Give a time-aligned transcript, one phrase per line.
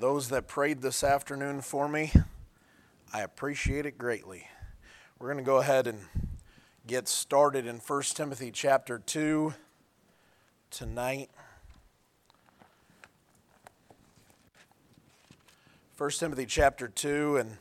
[0.00, 2.12] those that prayed this afternoon for me,
[3.12, 4.46] I appreciate it greatly.
[5.18, 5.98] We're going to go ahead and
[6.86, 9.54] get started in 1 Timothy chapter 2
[10.70, 11.30] tonight.
[15.96, 17.56] 1 Timothy chapter 2, and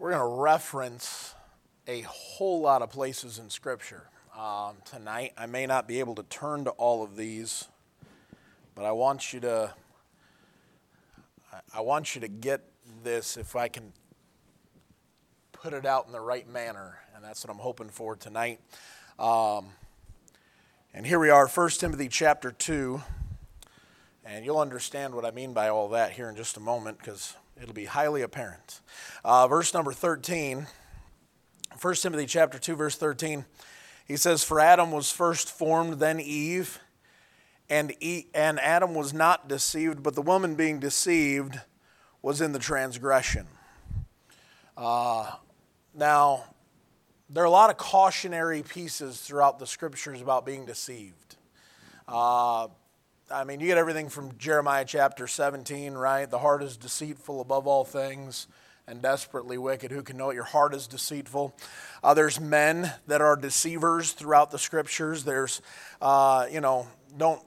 [0.00, 1.34] we're going to reference
[1.86, 5.32] a whole lot of places in Scripture um, tonight.
[5.38, 7.68] I may not be able to turn to all of these
[8.78, 9.74] but I want you to
[11.74, 12.60] I want you to get
[13.02, 13.92] this if I can
[15.50, 18.60] put it out in the right manner, and that's what I'm hoping for tonight.
[19.18, 19.70] Um,
[20.94, 23.02] and here we are, 1 Timothy chapter 2,
[24.24, 27.34] and you'll understand what I mean by all that here in just a moment because
[27.60, 28.80] it'll be highly apparent.
[29.24, 30.68] Uh, verse number 13,
[31.80, 33.44] 1 Timothy chapter 2, verse 13,
[34.06, 36.78] he says, For Adam was first formed, then Eve
[37.70, 37.92] and,
[38.34, 41.60] and Adam was not deceived, but the woman being deceived
[42.22, 43.46] was in the transgression.
[44.76, 45.30] Uh,
[45.94, 46.44] now,
[47.30, 51.36] there are a lot of cautionary pieces throughout the scriptures about being deceived.
[52.06, 52.68] Uh,
[53.30, 56.30] I mean, you get everything from Jeremiah chapter 17, right?
[56.30, 58.46] The heart is deceitful above all things
[58.86, 59.90] and desperately wicked.
[59.92, 60.34] Who can know it?
[60.34, 61.54] Your heart is deceitful.
[62.02, 65.24] Uh, there's men that are deceivers throughout the scriptures.
[65.24, 65.60] There's,
[66.00, 66.88] uh, you know,
[67.18, 67.42] don't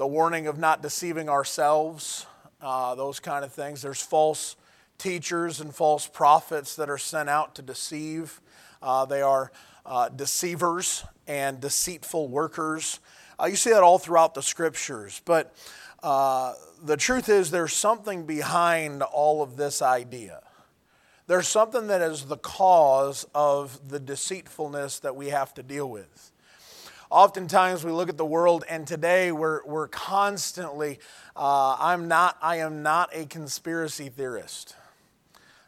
[0.00, 2.24] the warning of not deceiving ourselves,
[2.62, 3.82] uh, those kind of things.
[3.82, 4.56] There's false
[4.96, 8.40] teachers and false prophets that are sent out to deceive.
[8.80, 9.52] Uh, they are
[9.84, 12.98] uh, deceivers and deceitful workers.
[13.38, 15.20] Uh, you see that all throughout the scriptures.
[15.26, 15.54] But
[16.02, 20.40] uh, the truth is, there's something behind all of this idea.
[21.26, 26.32] There's something that is the cause of the deceitfulness that we have to deal with.
[27.10, 31.00] Oftentimes we look at the world, and today we're, we're constantly,
[31.34, 34.76] uh, I'm not, I am not a conspiracy theorist.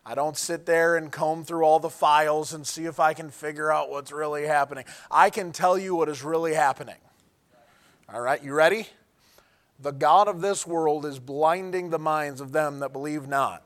[0.06, 3.28] I don't sit there and comb through all the files and see if I can
[3.28, 4.84] figure out what's really happening.
[5.11, 6.97] I can tell you what is really happening.
[8.09, 8.87] All right, you ready?
[9.81, 13.65] The God of this world is blinding the minds of them that believe not,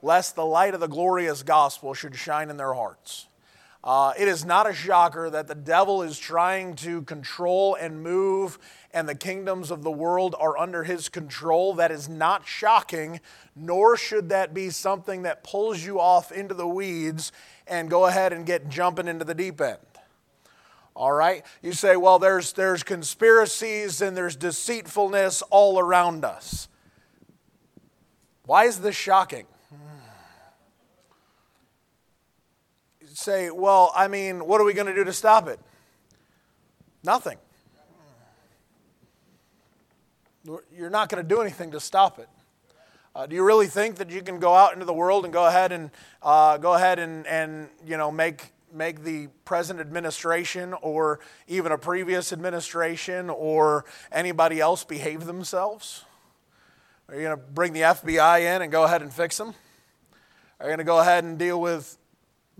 [0.00, 3.26] lest the light of the glorious gospel should shine in their hearts.
[3.82, 8.58] Uh, it is not a shocker that the devil is trying to control and move,
[8.92, 11.72] and the kingdoms of the world are under his control.
[11.72, 13.20] That is not shocking,
[13.56, 17.32] nor should that be something that pulls you off into the weeds
[17.66, 19.78] and go ahead and get jumping into the deep end.
[20.94, 21.42] All right?
[21.62, 26.68] You say, well, there's, there's conspiracies and there's deceitfulness all around us.
[28.44, 29.46] Why is this shocking?
[33.20, 35.60] Say, well, I mean, what are we going to do to stop it?
[37.04, 37.38] Nothing.
[40.74, 42.28] You're not going to do anything to stop it.
[43.14, 45.44] Uh, do you really think that you can go out into the world and go
[45.46, 45.90] ahead and
[46.22, 51.78] uh, go ahead and, and you know make make the present administration or even a
[51.78, 56.04] previous administration or anybody else behave themselves?
[57.08, 59.54] Are you going to bring the FBI in and go ahead and fix them?
[60.60, 61.98] Are you going to go ahead and deal with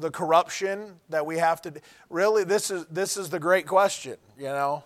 [0.01, 1.73] the corruption that we have to
[2.09, 4.85] really this is this is the great question you know?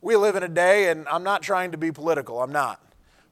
[0.00, 2.80] We live in a day and i'm not trying to be political i'm not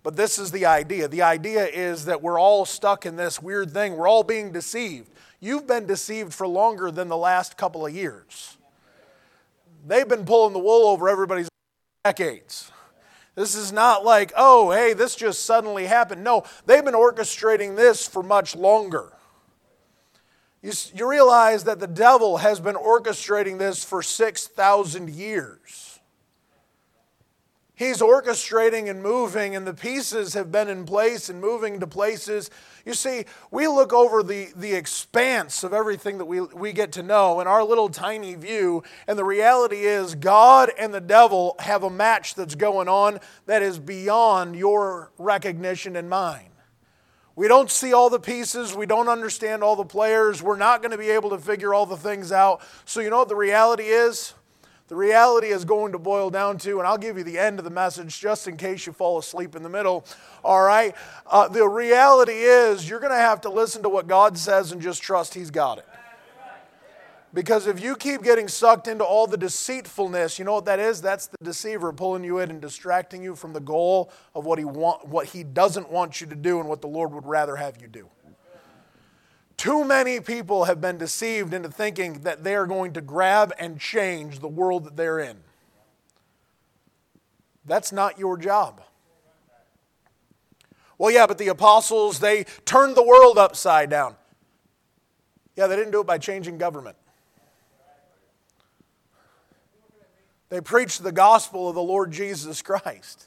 [0.02, 1.08] but this is the idea.
[1.08, 3.96] The idea is that we're all stuck in this weird thing.
[3.96, 5.10] We're all being deceived.
[5.40, 8.56] You've been deceived for longer than the last couple of years.
[9.86, 11.48] They've been pulling the wool over everybody's
[12.04, 12.70] decades.
[13.34, 16.22] This is not like oh hey this just suddenly happened.
[16.22, 19.12] No they've been orchestrating this for much longer
[20.62, 25.92] you, you realize that the devil has been orchestrating this for 6,000 years.
[27.74, 32.48] He's orchestrating and moving, and the pieces have been in place and moving to places.
[32.86, 37.02] You see, we look over the, the expanse of everything that we, we get to
[37.02, 41.82] know in our little tiny view, and the reality is God and the devil have
[41.82, 46.51] a match that's going on that is beyond your recognition and mine.
[47.34, 48.74] We don't see all the pieces.
[48.74, 50.42] We don't understand all the players.
[50.42, 52.60] We're not going to be able to figure all the things out.
[52.84, 54.34] So, you know what the reality is?
[54.88, 57.64] The reality is going to boil down to, and I'll give you the end of
[57.64, 60.04] the message just in case you fall asleep in the middle.
[60.44, 60.94] All right?
[61.26, 64.82] Uh, the reality is you're going to have to listen to what God says and
[64.82, 65.86] just trust He's got it.
[67.34, 71.00] Because if you keep getting sucked into all the deceitfulness, you know what that is?
[71.00, 74.66] That's the deceiver pulling you in and distracting you from the goal of what he,
[74.66, 77.80] want, what he doesn't want you to do and what the Lord would rather have
[77.80, 78.08] you do.
[79.56, 83.80] Too many people have been deceived into thinking that they are going to grab and
[83.80, 85.38] change the world that they're in.
[87.64, 88.82] That's not your job.
[90.98, 94.16] Well, yeah, but the apostles, they turned the world upside down.
[95.56, 96.96] Yeah, they didn't do it by changing government.
[100.52, 103.26] They preached the gospel of the Lord Jesus Christ.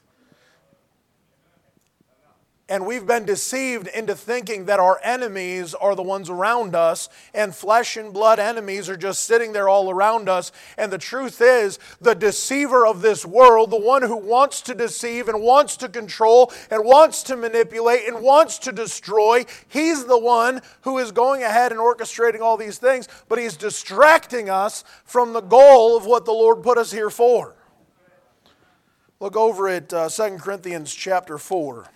[2.67, 7.53] And we've been deceived into thinking that our enemies are the ones around us, and
[7.53, 10.51] flesh and blood enemies are just sitting there all around us.
[10.75, 15.29] And the truth is, the deceiver of this world, the one who wants to deceive
[15.29, 20.61] and wants to control and wants to manipulate and wants to destroy, he's the one
[20.81, 25.41] who is going ahead and orchestrating all these things, but he's distracting us from the
[25.41, 27.53] goal of what the Lord put us here for.
[29.19, 31.91] Look over at uh, 2 Corinthians chapter 4.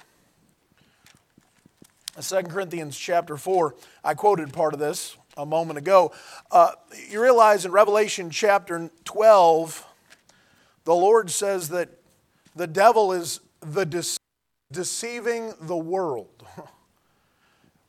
[2.21, 6.12] 2 Corinthians chapter 4, I quoted part of this a moment ago.
[6.51, 6.71] Uh,
[7.10, 9.86] you realize in Revelation chapter 12,
[10.83, 11.89] the Lord says that
[12.56, 14.04] the devil is the de-
[14.71, 16.44] deceiving the world.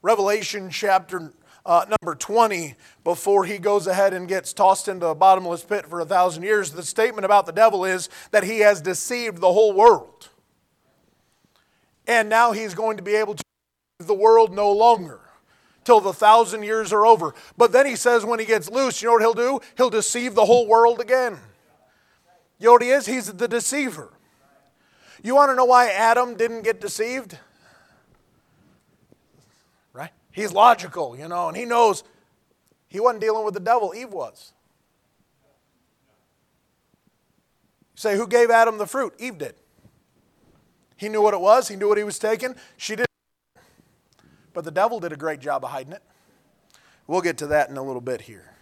[0.03, 1.33] Revelation chapter
[1.67, 2.75] uh, number 20,
[3.05, 6.73] before he goes ahead and gets tossed into a bottomless pit for a thousand years,
[6.73, 10.29] the statement about the devil is that he has deceived the whole world.
[12.07, 13.43] And now he's going to be able to
[14.07, 15.21] the world no longer
[15.85, 17.35] till the thousand years are over.
[17.57, 19.61] But then he says when he gets loose, you know what he'll do?
[19.77, 21.39] He'll deceive the whole world again.
[22.59, 23.07] You know what he is?
[23.07, 24.13] He's the deceiver.
[25.23, 27.39] You want to know why Adam didn't get deceived?
[29.93, 30.11] Right?
[30.31, 32.05] He's logical, you know, and he knows
[32.89, 34.53] he wasn't dealing with the devil, Eve was.
[37.95, 39.13] Say, who gave Adam the fruit?
[39.19, 39.55] Eve did.
[40.97, 42.55] He knew what it was, he knew what he was taking.
[42.77, 43.07] She did
[44.61, 46.03] but the devil did a great job of hiding it.
[47.07, 48.53] We'll get to that in a little bit here.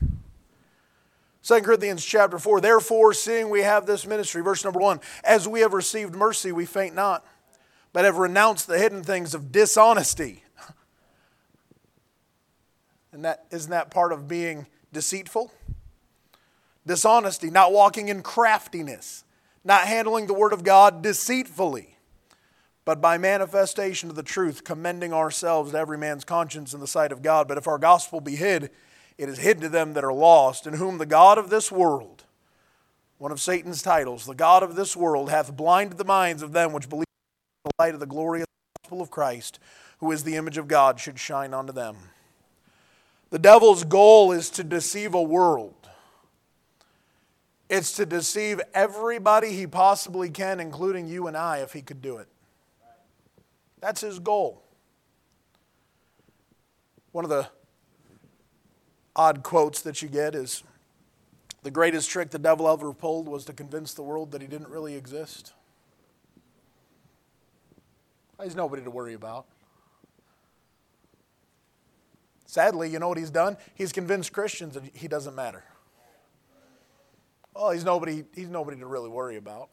[1.43, 5.59] 2 Corinthians chapter 4, therefore, seeing we have this ministry, verse number 1, as we
[5.59, 7.27] have received mercy, we faint not,
[7.93, 10.45] but have renounced the hidden things of dishonesty.
[13.11, 15.53] And that isn't that part of being deceitful?
[16.87, 19.25] Dishonesty, not walking in craftiness,
[19.65, 21.98] not handling the word of God deceitfully
[22.89, 27.13] but by manifestation of the truth, commending ourselves to every man's conscience in the sight
[27.13, 27.47] of God.
[27.47, 28.71] But if our gospel be hid,
[29.19, 32.25] it is hid to them that are lost, in whom the God of this world,
[33.19, 36.73] one of Satan's titles, the God of this world, hath blinded the minds of them
[36.73, 37.05] which believe
[37.67, 38.47] in the light of the glorious
[38.83, 39.59] gospel of Christ,
[39.99, 41.95] who is the image of God, should shine unto them.
[43.29, 45.91] The devil's goal is to deceive a world.
[47.69, 52.17] It's to deceive everybody he possibly can, including you and I, if he could do
[52.17, 52.29] it.
[53.81, 54.63] That's his goal.
[57.13, 57.49] One of the
[59.17, 60.63] odd quotes that you get is
[61.63, 64.69] the greatest trick the devil ever pulled was to convince the world that he didn't
[64.69, 65.53] really exist.
[68.43, 69.47] He's nobody to worry about.
[72.47, 73.57] Sadly, you know what he's done?
[73.75, 75.65] He's convinced Christians that he doesn't matter.
[77.55, 79.69] Well, he's nobody, he's nobody to really worry about.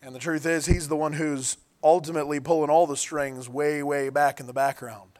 [0.00, 4.08] And the truth is, he's the one who's ultimately pulling all the strings way, way
[4.08, 5.10] back in the background.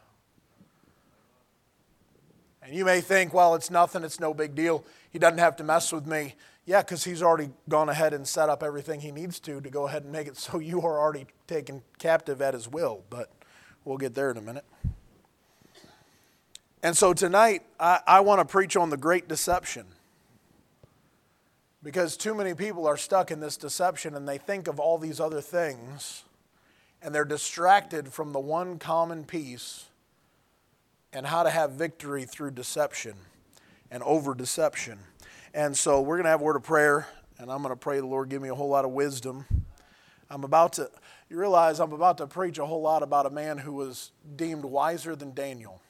[2.62, 4.84] And you may think, well, it's nothing, it's no big deal.
[5.10, 6.36] He doesn't have to mess with me.
[6.64, 9.88] Yeah, because he's already gone ahead and set up everything he needs to to go
[9.88, 13.02] ahead and make it so you are already taken captive at his will.
[13.10, 13.30] But
[13.84, 14.64] we'll get there in a minute.
[16.84, 19.86] And so tonight, I, I want to preach on the great deception.
[21.82, 25.18] Because too many people are stuck in this deception and they think of all these
[25.18, 26.24] other things
[27.02, 29.86] and they're distracted from the one common piece
[31.12, 33.14] and how to have victory through deception
[33.90, 34.98] and over deception.
[35.52, 37.98] And so we're going to have a word of prayer, and I'm going to pray
[37.98, 39.44] the Lord give me a whole lot of wisdom.
[40.30, 40.90] I'm about to,
[41.28, 44.64] you realize I'm about to preach a whole lot about a man who was deemed
[44.64, 45.82] wiser than Daniel.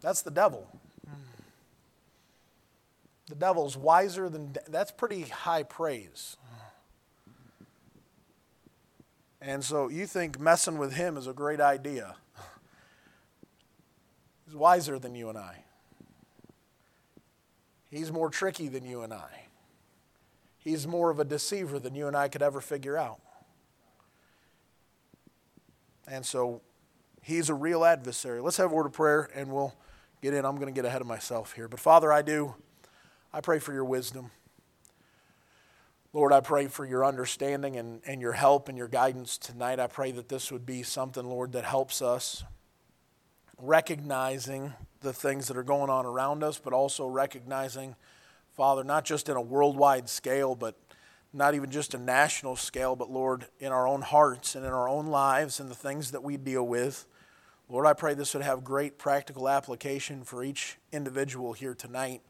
[0.00, 0.68] That's the devil.
[3.28, 6.36] The devil's wiser than, that's pretty high praise.
[9.44, 12.14] And so you think messing with him is a great idea.
[14.46, 15.64] He's wiser than you and I.
[17.90, 19.46] He's more tricky than you and I.
[20.58, 23.20] He's more of a deceiver than you and I could ever figure out.
[26.06, 26.62] And so
[27.20, 28.40] he's a real adversary.
[28.40, 29.74] Let's have a word of prayer and we'll
[30.22, 30.44] get in.
[30.44, 31.66] I'm going to get ahead of myself here.
[31.66, 32.54] But Father, I do.
[33.32, 34.30] I pray for your wisdom.
[36.14, 39.80] Lord, I pray for your understanding and, and your help and your guidance tonight.
[39.80, 42.44] I pray that this would be something, Lord, that helps us
[43.56, 47.96] recognizing the things that are going on around us, but also recognizing,
[48.54, 50.76] Father, not just in a worldwide scale, but
[51.32, 54.90] not even just a national scale, but Lord, in our own hearts and in our
[54.90, 57.06] own lives and the things that we deal with.
[57.70, 62.20] Lord, I pray this would have great practical application for each individual here tonight.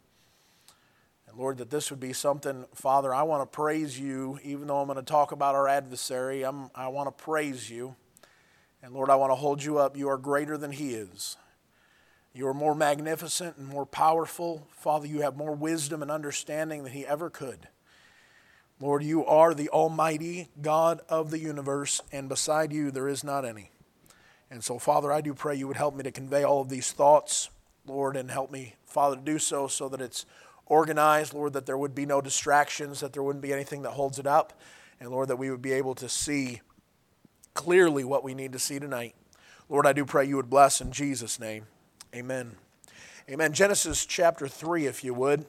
[1.33, 4.81] And Lord, that this would be something, Father, I want to praise you, even though
[4.81, 6.43] I'm going to talk about our adversary.
[6.43, 7.97] I'm, I want to praise you.
[8.83, 9.97] And Lord, I want to hold you up.
[9.97, 11.37] You are greater than he is.
[12.35, 14.67] You are more magnificent and more powerful.
[14.73, 17.69] Father, you have more wisdom and understanding than he ever could.
[18.79, 23.47] Lord, you are the Almighty God of the universe, and beside you there is not
[23.47, 23.71] any.
[24.51, 26.91] And so, Father, I do pray you would help me to convey all of these
[26.93, 27.49] thoughts,
[27.87, 30.27] Lord, and help me, Father, to do so so that it's
[30.67, 34.19] organized, Lord, that there would be no distractions, that there wouldn't be anything that holds
[34.19, 34.53] it up,
[35.01, 36.61] and Lord, that we would be able to see
[37.55, 39.15] clearly what we need to see tonight.
[39.69, 41.67] Lord, I do pray you would bless in Jesus' name.
[42.15, 42.57] Amen.
[43.29, 43.53] Amen.
[43.53, 45.47] Genesis chapter 3, if you would.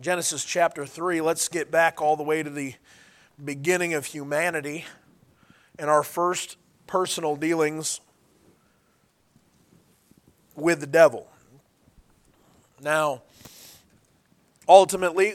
[0.00, 2.74] Genesis chapter 3, let's get back all the way to the
[3.44, 4.84] beginning of humanity
[5.78, 6.56] and our first
[6.86, 8.00] personal dealings
[10.54, 11.28] with the devil.
[12.80, 13.22] Now,
[14.68, 15.34] ultimately,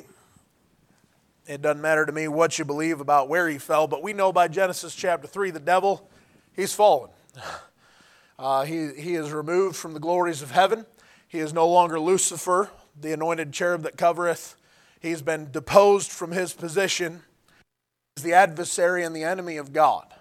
[1.46, 4.32] it doesn't matter to me what you believe about where he fell, but we know
[4.32, 6.10] by Genesis chapter 3 the devil,
[6.56, 7.10] he's fallen.
[8.40, 10.88] Uh, he, he is removed from the glories of heaven.
[11.28, 14.56] He is no longer Lucifer, the anointed cherub that covereth.
[15.00, 17.22] He's been deposed from his position.
[18.18, 20.14] as the adversary and the enemy of God.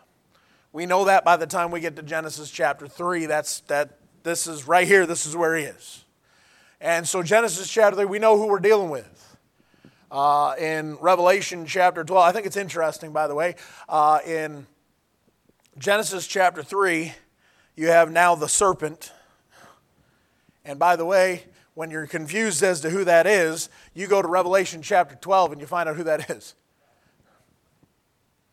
[0.73, 3.27] We know that by the time we get to Genesis chapter 3.
[3.27, 6.05] That's that this is right here, this is where he is.
[6.83, 9.39] And so Genesis chapter 3, we know who we're dealing with.
[10.11, 13.55] Uh, in Revelation chapter 12, I think it's interesting, by the way,
[13.89, 14.67] uh, in
[15.79, 17.13] Genesis chapter 3,
[17.77, 19.13] you have now the serpent.
[20.65, 24.27] And by the way, when you're confused as to who that is, you go to
[24.27, 26.57] Revelation chapter 12 and you find out who that is.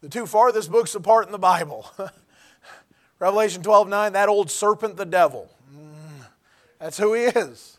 [0.02, 1.90] The two farthest books apart in the Bible.
[3.20, 5.50] Revelation 12 9, that old serpent, the devil.
[5.76, 6.28] Mm,
[6.78, 7.79] that's who he is.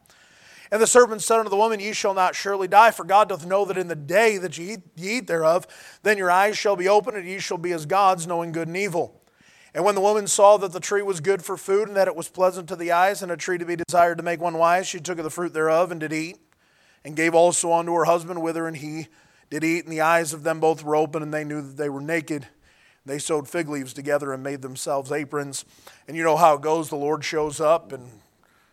[0.71, 3.45] And the serpent said unto the woman, Ye shall not surely die, for God doth
[3.45, 5.67] know that in the day that ye eat, ye eat thereof,
[6.03, 8.77] then your eyes shall be opened, and ye shall be as gods, knowing good and
[8.77, 9.21] evil.
[9.73, 12.15] And when the woman saw that the tree was good for food, and that it
[12.15, 14.87] was pleasant to the eyes, and a tree to be desired to make one wise,
[14.87, 16.37] she took of the fruit thereof, and did eat,
[17.03, 19.07] and gave also unto her husband with her, and he
[19.49, 21.89] did eat, and the eyes of them both were open, and they knew that they
[21.89, 22.47] were naked.
[23.05, 25.65] They sewed fig leaves together and made themselves aprons.
[26.07, 28.07] And you know how it goes the Lord shows up, and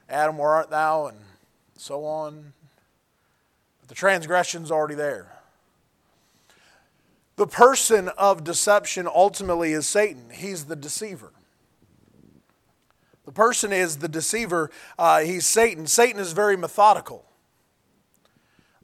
[0.08, 1.06] Adam, where art thou?
[1.06, 1.18] And
[1.78, 2.52] so on.
[3.80, 5.32] But the transgression's already there.
[7.36, 11.32] The person of deception ultimately is Satan, he's the deceiver.
[13.24, 15.86] The person is the deceiver, uh, he's Satan.
[15.86, 17.24] Satan is very methodical.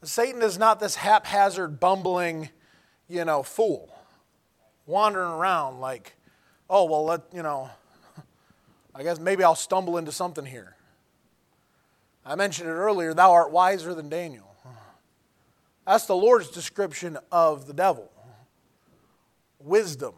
[0.03, 2.51] Satan is not this haphazard, bumbling,
[3.09, 3.95] you know, fool
[4.87, 6.15] wandering around like,
[6.69, 7.71] oh, well, let, you know,
[8.95, 10.77] I guess maybe I'll stumble into something here.
[12.27, 14.55] I mentioned it earlier, thou art wiser than Daniel.
[15.87, 18.11] That's the Lord's description of the devil
[19.59, 20.15] wisdom.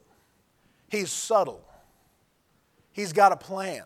[0.88, 1.64] He's subtle,
[2.92, 3.82] he's got a plan.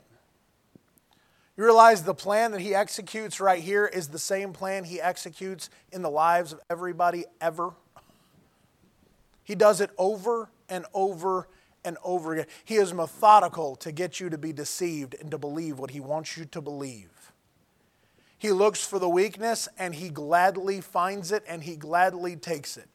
[1.57, 5.69] You realize the plan that he executes right here is the same plan he executes
[5.93, 7.75] in the lives of everybody ever.
[9.45, 11.49] He does it over and over
[11.85, 12.47] and over again.
[12.65, 16.39] He is methodical to get you to be deceived and to believe what he wants
[16.39, 17.11] you to believe.
[18.41, 22.89] He looks for the weakness and he gladly finds it and he gladly takes it.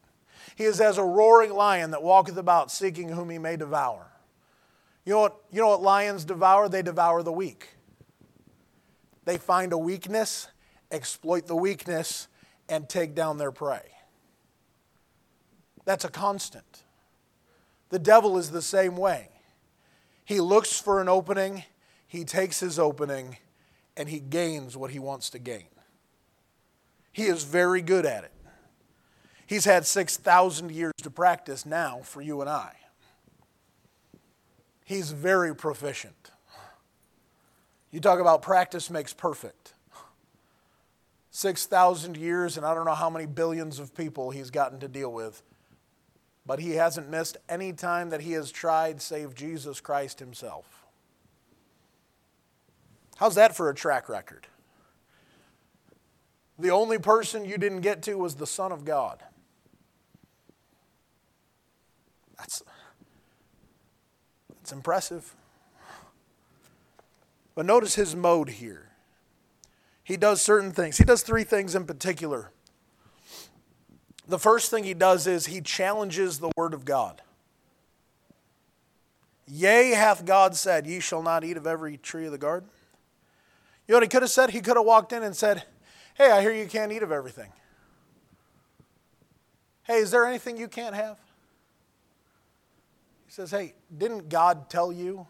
[0.55, 4.07] He is as a roaring lion that walketh about seeking whom he may devour.
[5.05, 6.67] You know what, you know what lions devour?
[6.67, 7.69] They devour the weak.
[9.25, 10.47] They find a weakness,
[10.89, 12.27] exploit the weakness,
[12.67, 13.83] and take down their prey.
[15.85, 16.81] That's a constant.
[17.89, 19.29] The devil is the same way.
[20.23, 21.65] He looks for an opening,
[22.07, 23.37] he takes his opening,
[23.97, 25.67] and he gains what he wants to gain.
[27.11, 28.31] He is very good at it.
[29.47, 32.73] He's had 6,000 years to practice now for you and I.
[34.83, 36.31] He's very proficient.
[37.91, 39.73] You talk about practice makes perfect.
[41.31, 45.11] 6,000 years, and I don't know how many billions of people he's gotten to deal
[45.11, 45.41] with.
[46.45, 50.84] But he hasn't missed any time that he has tried save Jesus Christ himself.
[53.17, 54.47] How's that for a track record?
[56.57, 59.23] The only person you didn't get to was the Son of God.
[62.37, 62.63] That's,
[64.49, 65.33] that's impressive.
[67.55, 68.89] But notice his mode here.
[70.03, 70.97] He does certain things.
[70.97, 72.51] He does three things in particular.
[74.27, 77.21] The first thing he does is he challenges the Word of God.
[79.47, 82.69] Yea, hath God said, Ye shall not eat of every tree of the garden?
[83.87, 84.49] You know what he could have said?
[84.49, 85.63] He could have walked in and said,
[86.15, 87.51] Hey, I hear you can't eat of everything.
[89.83, 91.19] Hey, is there anything you can't have?
[93.25, 95.27] He says, Hey, didn't God tell you?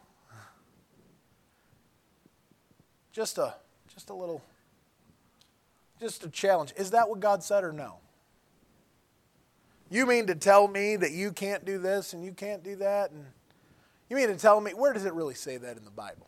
[3.11, 3.55] Just a
[3.93, 4.41] just a little
[5.99, 6.73] just a challenge.
[6.77, 7.95] Is that what God said or no?
[9.89, 13.11] You mean to tell me that you can't do this and you can't do that
[13.11, 13.25] and
[14.09, 16.27] you mean to tell me where does it really say that in the Bible?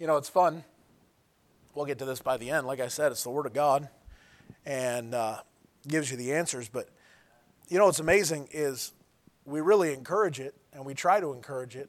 [0.00, 0.64] You know, it's fun
[1.74, 2.66] we'll get to this by the end.
[2.66, 3.88] Like I said, it's the Word of God
[4.66, 5.38] and uh,
[5.86, 6.68] gives you the answers.
[6.68, 6.88] But
[7.68, 8.92] you know what's amazing is
[9.44, 11.88] we really encourage it and we try to encourage it,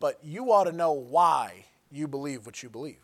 [0.00, 2.98] but you ought to know why you believe what you believe.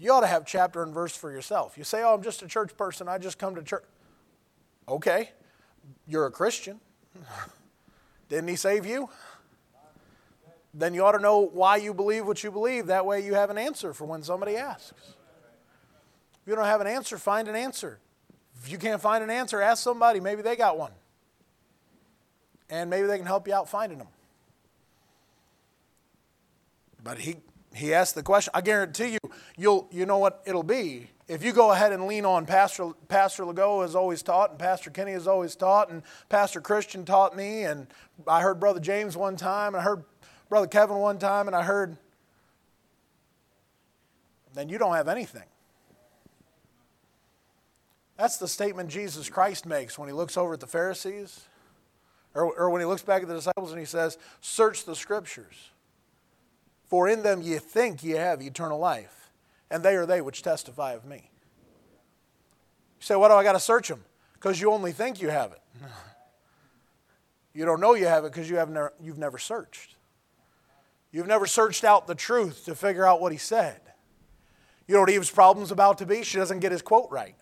[0.00, 1.76] You ought to have chapter and verse for yourself.
[1.76, 3.84] You say, Oh, I'm just a church person, I just come to church.
[4.88, 5.30] Okay,
[6.06, 6.80] you're a Christian.
[8.28, 9.10] Didn't he save you?
[10.78, 12.86] Then you ought to know why you believe what you believe.
[12.86, 14.92] That way you have an answer for when somebody asks.
[14.92, 17.98] If you don't have an answer, find an answer.
[18.62, 20.20] If you can't find an answer, ask somebody.
[20.20, 20.92] Maybe they got one.
[22.70, 24.06] And maybe they can help you out finding them.
[27.02, 27.36] But he,
[27.74, 28.52] he asked the question.
[28.54, 29.18] I guarantee you,
[29.56, 31.10] you'll, you know what it'll be.
[31.26, 34.90] If you go ahead and lean on Pastor, Pastor Legault has always taught, and Pastor
[34.90, 37.88] Kinney has always taught, and Pastor Christian taught me, and
[38.26, 40.04] I heard Brother James one time, and I heard
[40.48, 41.96] Brother Kevin one time and I heard,
[44.54, 45.44] then you don't have anything.
[48.16, 51.46] That's the statement Jesus Christ makes when he looks over at the Pharisees,
[52.34, 55.70] or, or when he looks back at the disciples and he says, Search the scriptures,
[56.86, 59.30] for in them ye think ye have eternal life,
[59.70, 61.30] and they are they which testify of me.
[63.00, 64.04] You say, Why do I got to search them?
[64.34, 65.60] Because you only think you have it.
[67.54, 69.96] You don't know you have it because you have never, you've never searched.
[71.10, 73.80] You've never searched out the truth to figure out what he said.
[74.86, 76.22] You know what Eve's problem's about to be?
[76.22, 77.36] She doesn't get his quote right.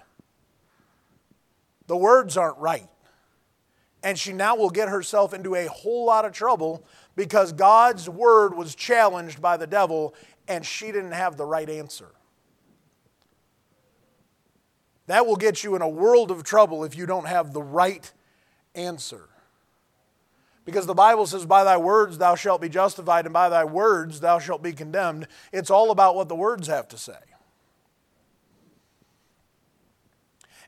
[1.87, 2.89] The words aren't right.
[4.03, 6.85] And she now will get herself into a whole lot of trouble
[7.17, 10.15] because God's word was challenged by the devil
[10.49, 12.11] and she didn't have the right answer.
[15.07, 18.13] That will get you in a world of trouble if you don't have the right
[18.75, 19.29] answer.
[20.67, 24.21] Because the Bible says, By thy words thou shalt be justified, and by thy words
[24.21, 25.29] thou shalt be condemned.
[25.53, 27.15] It's all about what the words have to say.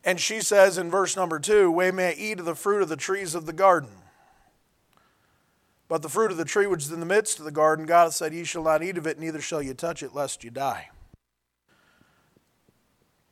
[0.05, 2.97] And she says in verse number two, We may eat of the fruit of the
[2.97, 3.91] trees of the garden.
[5.89, 8.15] But the fruit of the tree which is in the midst of the garden, God
[8.15, 10.91] said, Ye shall not eat of it, neither shall ye touch it, lest you die.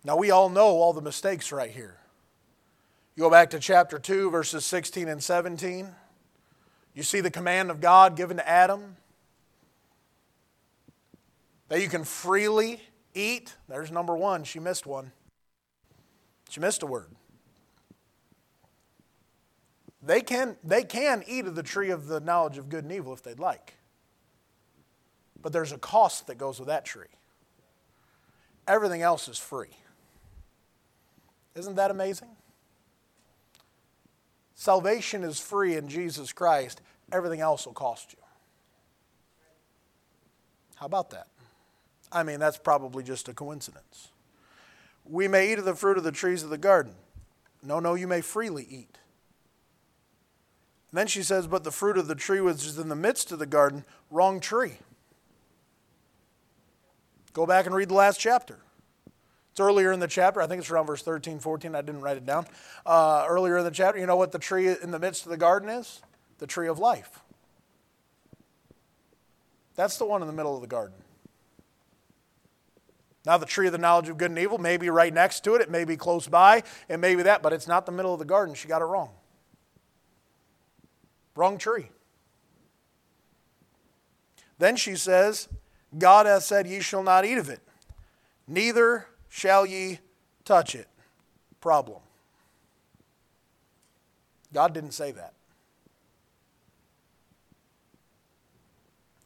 [0.03, 1.99] Now, we all know all the mistakes right here.
[3.15, 5.95] You go back to chapter 2, verses 16 and 17.
[6.97, 8.97] You see the command of God given to Adam
[11.69, 12.81] that you can freely
[13.15, 13.55] eat.
[13.69, 14.45] There's number one.
[14.45, 15.13] She missed one.
[16.49, 17.11] She missed a word.
[20.03, 23.13] They can, they can eat of the tree of the knowledge of good and evil
[23.13, 23.75] if they'd like.
[25.43, 27.09] But there's a cost that goes with that tree.
[28.67, 29.77] Everything else is free.
[31.55, 32.36] Isn't that amazing?
[34.57, 36.81] Salvation is free in Jesus Christ,
[37.13, 38.19] everything else will cost you.
[40.77, 41.29] How about that?
[42.11, 44.09] I mean, that's probably just a coincidence.
[45.05, 46.95] We may eat of the fruit of the trees of the garden.
[47.63, 48.99] No, no, you may freely eat.
[50.91, 53.33] And then she says, But the fruit of the tree which is in the midst
[53.33, 54.79] of the garden, wrong tree.
[57.35, 58.59] Go back and read the last chapter.
[59.57, 60.43] It's earlier in the chapter.
[60.43, 61.75] I think it's around verse 13, 14.
[61.75, 62.47] I didn't write it down.
[62.85, 65.39] Uh, earlier in the chapter, you know what the tree in the midst of the
[65.39, 66.03] garden is?
[66.37, 67.21] The tree of life.
[69.75, 70.99] That's the one in the middle of the garden.
[73.25, 75.55] Now, the tree of the knowledge of good and evil may be right next to
[75.55, 78.13] it, it may be close by, it may be that, but it's not the middle
[78.13, 78.55] of the garden.
[78.55, 79.09] She got it wrong.
[81.35, 81.89] Wrong tree.
[84.59, 85.49] Then she says,
[85.97, 87.61] God hath said, Ye shall not eat of it,
[88.47, 89.99] neither shall ye
[90.47, 90.89] touch it.
[91.61, 92.01] Problem.
[94.55, 95.35] God didn't say that.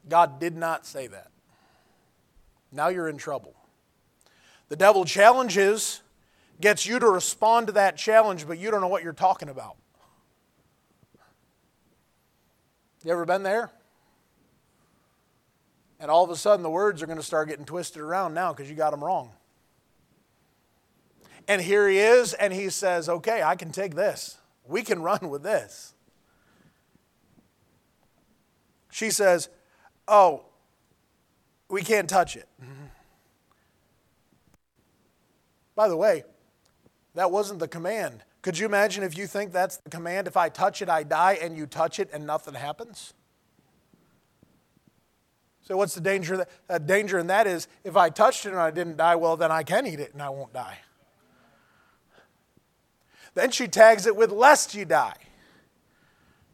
[0.08, 1.28] God did not say that.
[2.72, 3.54] Now you're in trouble.
[4.68, 6.02] The devil challenges,
[6.60, 9.76] gets you to respond to that challenge, but you don't know what you're talking about.
[13.04, 13.70] You ever been there?
[16.00, 18.52] And all of a sudden, the words are going to start getting twisted around now
[18.52, 19.30] because you got them wrong.
[21.50, 24.38] And here he is, and he says, Okay, I can take this.
[24.64, 25.94] We can run with this.
[28.92, 29.48] She says,
[30.06, 30.44] Oh,
[31.68, 32.48] we can't touch it.
[35.74, 36.22] By the way,
[37.16, 38.22] that wasn't the command.
[38.42, 40.28] Could you imagine if you think that's the command?
[40.28, 43.12] If I touch it, I die, and you touch it and nothing happens?
[45.62, 46.36] So, what's the danger?
[46.36, 49.36] That, uh, danger in that is if I touched it and I didn't die, well,
[49.36, 50.78] then I can eat it and I won't die.
[53.34, 55.14] Then she tags it with lest you die.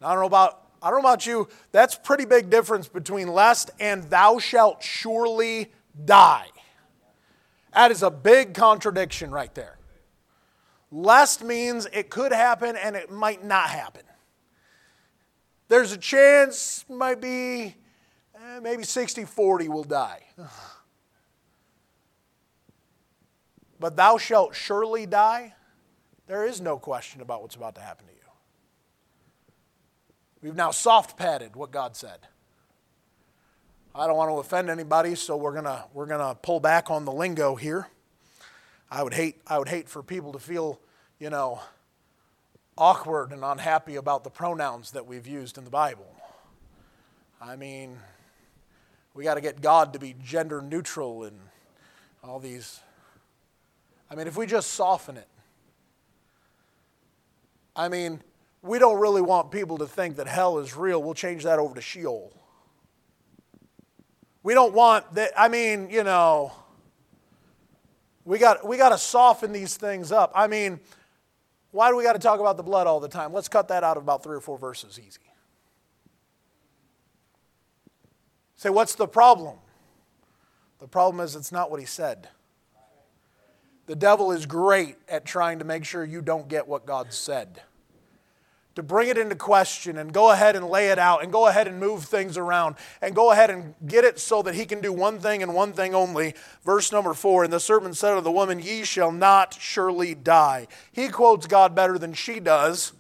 [0.00, 3.28] Now, I don't know about I don't know about you, that's pretty big difference between
[3.28, 5.72] lest and thou shalt surely
[6.04, 6.48] die.
[7.72, 9.78] That is a big contradiction right there.
[10.92, 14.02] Lest means it could happen and it might not happen.
[15.68, 17.74] There's a chance, might be,
[18.34, 20.22] eh, maybe 60 40 will die.
[23.80, 25.54] But thou shalt surely die.
[26.26, 28.18] There is no question about what's about to happen to you.
[30.42, 32.18] We've now soft padded what God said.
[33.94, 37.12] I don't want to offend anybody, so we're gonna we're gonna pull back on the
[37.12, 37.88] lingo here.
[38.90, 40.78] I would hate I would hate for people to feel,
[41.18, 41.60] you know,
[42.76, 46.14] awkward and unhappy about the pronouns that we've used in the Bible.
[47.40, 47.98] I mean,
[49.14, 51.38] we got to get God to be gender neutral and
[52.22, 52.80] all these.
[54.10, 55.28] I mean, if we just soften it,
[57.76, 58.22] I mean,
[58.62, 61.02] we don't really want people to think that hell is real.
[61.02, 62.32] We'll change that over to Sheol.
[64.42, 66.52] We don't want that, I mean, you know,
[68.24, 70.32] we got, we got to soften these things up.
[70.34, 70.80] I mean,
[71.70, 73.32] why do we got to talk about the blood all the time?
[73.32, 75.20] Let's cut that out of about three or four verses easy.
[78.56, 79.58] Say, what's the problem?
[80.78, 82.28] The problem is it's not what he said.
[83.87, 87.62] The devil is great at trying to make sure you don't get what God said.
[88.75, 91.66] To bring it into question and go ahead and lay it out and go ahead
[91.66, 94.92] and move things around and go ahead and get it so that he can do
[94.92, 96.35] one thing and one thing only.
[96.62, 100.66] Verse number four And the serpent said to the woman, Ye shall not surely die.
[100.92, 102.92] He quotes God better than she does,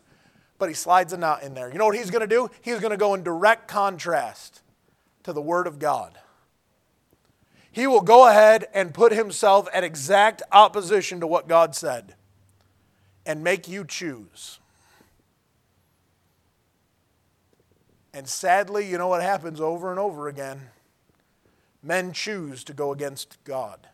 [0.58, 1.70] but he slides a not in there.
[1.70, 2.48] You know what he's going to do?
[2.62, 4.62] He's going to go in direct contrast
[5.24, 6.18] to the Word of God
[7.76, 12.14] he will go ahead and put himself at exact opposition to what God said
[13.26, 14.60] and make you choose.
[18.14, 20.70] And sadly, you know what happens over and over again?
[21.82, 23.86] Men choose to go against God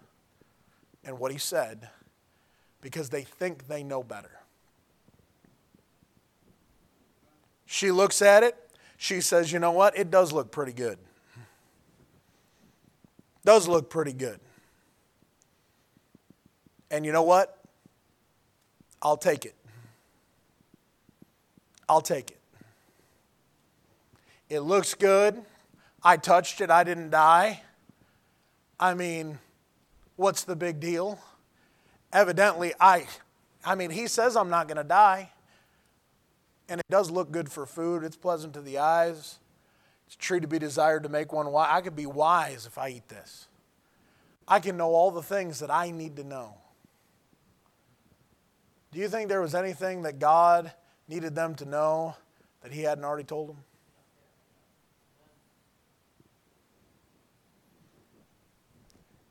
[1.05, 1.89] and what He said
[2.83, 4.43] because they think they know better.
[7.67, 8.57] She looks at it.
[8.97, 9.99] She says, You know what?
[9.99, 10.99] It does look pretty good.
[13.45, 14.41] Does look pretty good.
[16.91, 17.59] And you know what?
[19.01, 19.55] I'll take it.
[21.89, 22.39] I'll take it.
[24.49, 25.43] It looks good.
[26.03, 27.63] I touched it, I didn't die.
[28.79, 29.39] I mean,
[30.17, 31.19] what's the big deal?
[32.13, 33.07] Evidently, I
[33.65, 35.31] I mean, he says I'm not going to die.
[36.69, 38.03] And it does look good for food.
[38.03, 39.39] It's pleasant to the eyes.
[40.13, 41.69] It's a tree to be desired to make one wise.
[41.71, 43.49] I could be wise if I eat this.
[44.47, 46.59] I can know all the things that I need to know.
[48.93, 50.71] Do you think there was anything that God
[51.09, 52.15] needed them to know
[52.63, 53.57] that He hadn't already told them?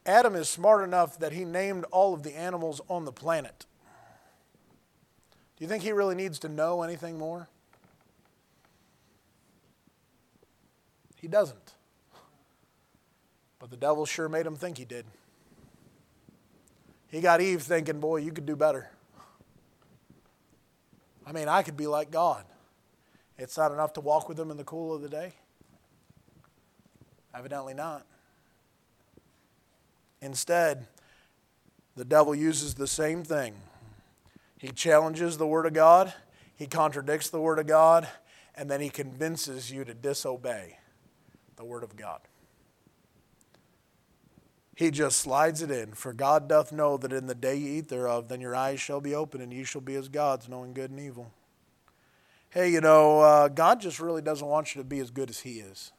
[0.03, 3.67] Adam is smart enough that he named all of the animals on the planet.
[5.57, 7.49] Do you think he really needs to know anything more?
[11.21, 11.75] He doesn't.
[13.59, 15.05] But the devil sure made him think he did.
[17.09, 18.89] He got Eve thinking, boy, you could do better.
[21.25, 22.43] I mean, I could be like God.
[23.37, 25.33] It's not enough to walk with him in the cool of the day.
[27.35, 28.05] Evidently not.
[30.21, 30.87] Instead,
[31.95, 33.53] the devil uses the same thing.
[34.57, 36.13] He challenges the Word of God,
[36.55, 38.07] he contradicts the Word of God,
[38.55, 40.77] and then he convinces you to disobey
[41.61, 42.21] the Word of God.
[44.75, 45.93] He just slides it in.
[45.93, 48.99] For God doth know that in the day ye eat thereof, then your eyes shall
[48.99, 51.31] be open, and ye shall be as gods, knowing good and evil.
[52.49, 55.41] Hey, you know, uh, God just really doesn't want you to be as good as
[55.41, 55.91] He is.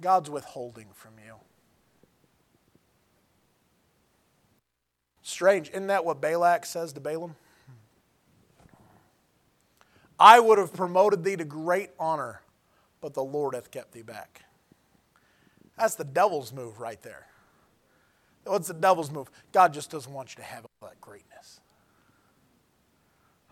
[0.00, 1.36] God's withholding from you.
[5.22, 7.36] Strange, isn't that what Balak says to Balaam?
[10.18, 12.40] I would have promoted thee to great honor,
[13.00, 14.42] but the Lord hath kept thee back.
[15.78, 17.26] That's the devil's move right there.
[18.44, 19.30] What's the devil's move?
[19.52, 21.60] God just doesn't want you to have all that greatness.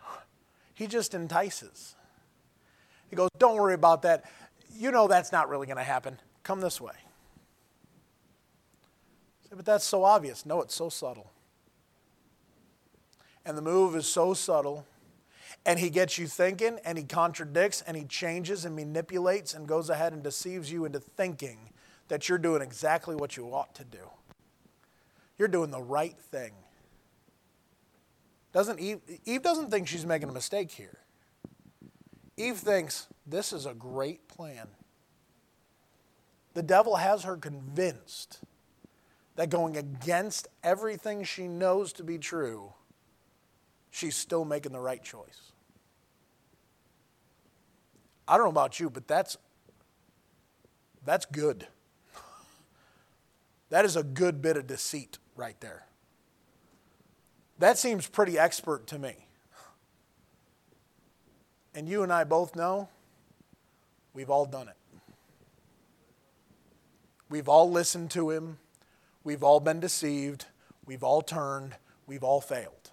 [0.75, 1.95] He just entices.
[3.09, 4.25] He goes, Don't worry about that.
[4.77, 6.19] You know that's not really going to happen.
[6.43, 6.95] Come this way.
[9.45, 10.45] Say, but that's so obvious.
[10.45, 11.31] No, it's so subtle.
[13.47, 14.85] And the move is so subtle.
[15.67, 19.89] And he gets you thinking, and he contradicts, and he changes and manipulates and goes
[19.89, 21.71] ahead and deceives you into thinking
[22.09, 24.11] that you're doing exactly what you ought to do.
[25.39, 26.53] You're doing the right thing.
[28.53, 30.99] Doesn't Eve, Eve doesn't think she's making a mistake here.
[32.37, 34.69] Eve thinks this is a great plan.
[36.55, 38.41] The devil has her convinced
[39.35, 42.73] that going against everything she knows to be true,
[43.95, 45.53] she's still making the right choice.
[48.27, 49.37] I don't know about you, but that's
[51.05, 51.67] that's good.
[53.71, 55.85] That is a good bit of deceit right there.
[57.59, 59.27] That seems pretty expert to me.
[61.75, 62.89] And you and I both know
[64.13, 64.77] we've all done it.
[67.29, 68.59] We've all listened to him.
[69.25, 70.45] We've all been deceived.
[70.87, 71.75] We've all turned.
[72.07, 72.84] We've all failed.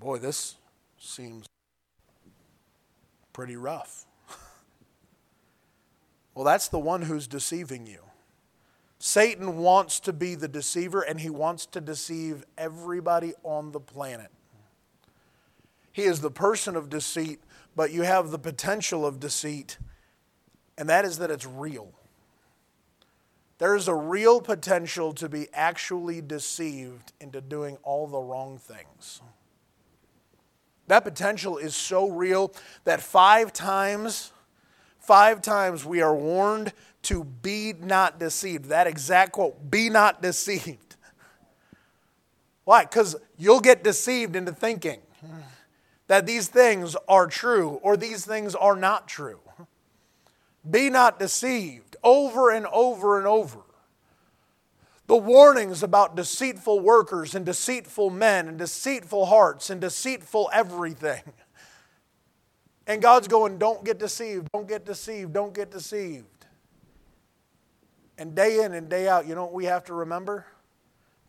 [0.00, 0.56] Boy, this
[0.98, 1.46] seems
[3.32, 4.06] pretty rough.
[6.34, 8.00] well, that's the one who's deceiving you.
[9.00, 14.30] Satan wants to be the deceiver, and he wants to deceive everybody on the planet.
[15.92, 17.40] He is the person of deceit,
[17.74, 19.78] but you have the potential of deceit,
[20.76, 21.92] and that is that it's real.
[23.58, 29.20] There is a real potential to be actually deceived into doing all the wrong things.
[30.88, 32.52] That potential is so real
[32.84, 34.32] that five times,
[34.98, 36.72] five times we are warned
[37.02, 38.66] to be not deceived.
[38.66, 40.96] That exact quote, be not deceived.
[42.64, 42.82] Why?
[42.84, 45.00] Because you'll get deceived into thinking
[46.06, 49.40] that these things are true or these things are not true.
[50.68, 53.60] Be not deceived over and over and over.
[55.08, 61.22] The warnings about deceitful workers and deceitful men and deceitful hearts and deceitful everything.
[62.90, 66.46] And God's going, don't get deceived, don't get deceived, don't get deceived.
[68.16, 70.46] And day in and day out, you know what we have to remember?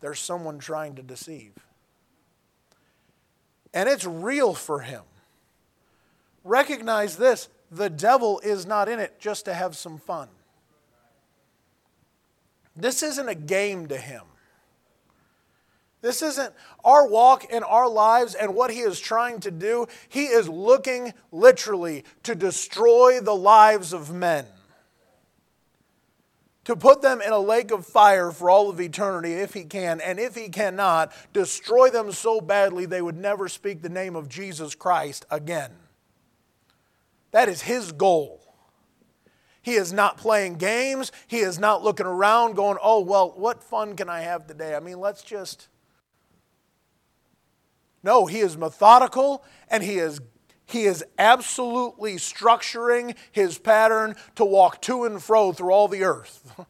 [0.00, 1.52] There's someone trying to deceive.
[3.74, 5.02] And it's real for him.
[6.44, 10.28] Recognize this the devil is not in it just to have some fun.
[12.80, 14.22] This isn't a game to him.
[16.02, 19.86] This isn't our walk in our lives and what he is trying to do.
[20.08, 24.46] He is looking literally to destroy the lives of men
[26.70, 30.00] to put them in a lake of fire for all of eternity if he can,
[30.00, 34.28] and if he cannot, destroy them so badly they would never speak the name of
[34.28, 35.72] Jesus Christ again.
[37.32, 38.49] That is his goal.
[39.62, 41.12] He is not playing games.
[41.26, 44.74] He is not looking around going, oh, well, what fun can I have today?
[44.74, 45.68] I mean, let's just.
[48.02, 50.20] No, he is methodical and he is
[50.64, 56.54] he is absolutely structuring his pattern to walk to and fro through all the earth.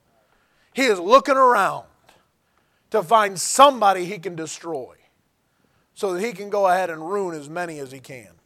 [0.72, 1.86] He is looking around
[2.90, 4.94] to find somebody he can destroy
[5.94, 8.39] so that he can go ahead and ruin as many as he can.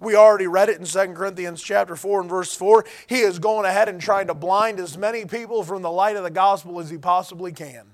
[0.00, 2.86] We already read it in 2 Corinthians chapter 4 and verse 4.
[3.06, 6.24] He is going ahead and trying to blind as many people from the light of
[6.24, 7.86] the gospel as he possibly can.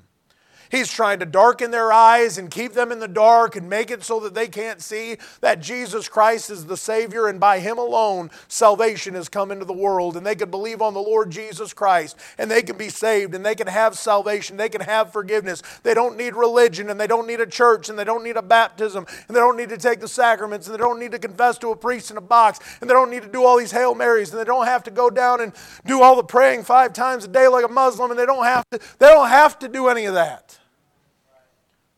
[0.71, 4.03] He's trying to darken their eyes and keep them in the dark and make it
[4.03, 8.31] so that they can't see that Jesus Christ is the Savior and by Him alone
[8.49, 10.17] salvation has come into the world.
[10.17, 13.45] And they can believe on the Lord Jesus Christ and they can be saved and
[13.45, 14.57] they can have salvation.
[14.57, 15.63] They can have forgiveness.
[15.83, 18.43] They don't need religion and they don't need a church and they don't need a
[18.43, 21.59] baptism and they don't need to take the sacraments and they don't need to confess
[21.59, 23.95] to a priest in a box and they don't need to do all these Hail
[23.95, 25.53] Marys and they don't have to go down and
[25.87, 28.69] do all the praying five times a day like a Muslim and they don't have
[28.71, 30.59] to, they don't have to do any of that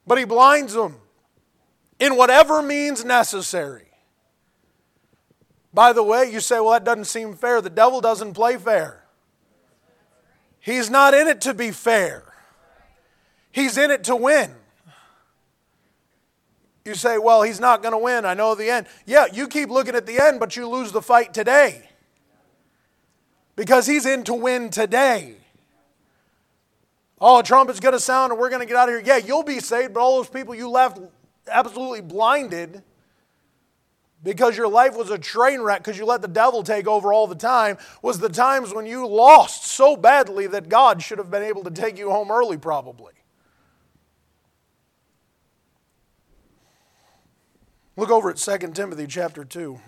[0.08, 0.96] but he blinds them
[2.00, 3.84] in whatever means necessary.
[5.72, 7.60] By the way, you say, well, that doesn't seem fair.
[7.60, 9.04] The devil doesn't play fair.
[10.60, 12.24] He's not in it to be fair,
[13.52, 14.54] he's in it to win.
[16.84, 18.24] You say, well, he's not going to win.
[18.24, 18.86] I know the end.
[19.04, 21.86] Yeah, you keep looking at the end, but you lose the fight today.
[23.56, 25.34] because he's in to win today.
[27.20, 29.02] Oh, a trumpet's going to sound and we're going to get out of here.
[29.04, 31.00] Yeah, you'll be saved, but all those people you left
[31.50, 32.82] absolutely blinded
[34.22, 37.26] because your life was a train wreck because you let the devil take over all
[37.26, 41.42] the time was the times when you lost so badly that God should have been
[41.42, 43.14] able to take you home early, probably.
[47.96, 49.80] Look over at 2 Timothy chapter 2.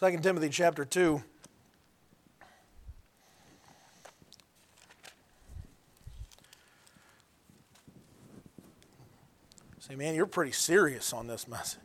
[0.00, 1.22] 2 Timothy chapter 2.
[9.92, 11.80] Say, man, you're pretty serious on this message.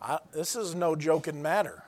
[0.00, 1.82] I, this is no joking matter.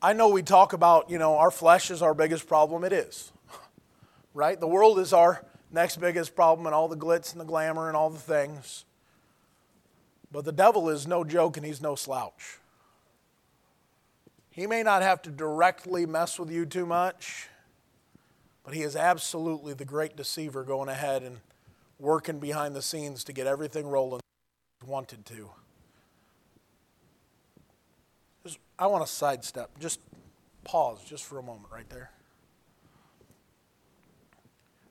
[0.00, 2.84] I know we talk about, you know, our flesh is our biggest problem.
[2.84, 3.32] It is.
[4.34, 4.60] Right?
[4.60, 7.96] The world is our next biggest problem and all the glitz and the glamour and
[7.96, 8.84] all the things.
[10.30, 12.58] But the devil is no joke and he's no slouch.
[14.50, 17.48] He may not have to directly mess with you too much,
[18.64, 21.40] but he is absolutely the great deceiver going ahead and
[21.98, 24.20] working behind the scenes to get everything rolling
[24.86, 25.50] wanted to.
[28.44, 29.78] Just, I want to sidestep.
[29.78, 30.00] Just
[30.64, 32.10] pause just for a moment right there.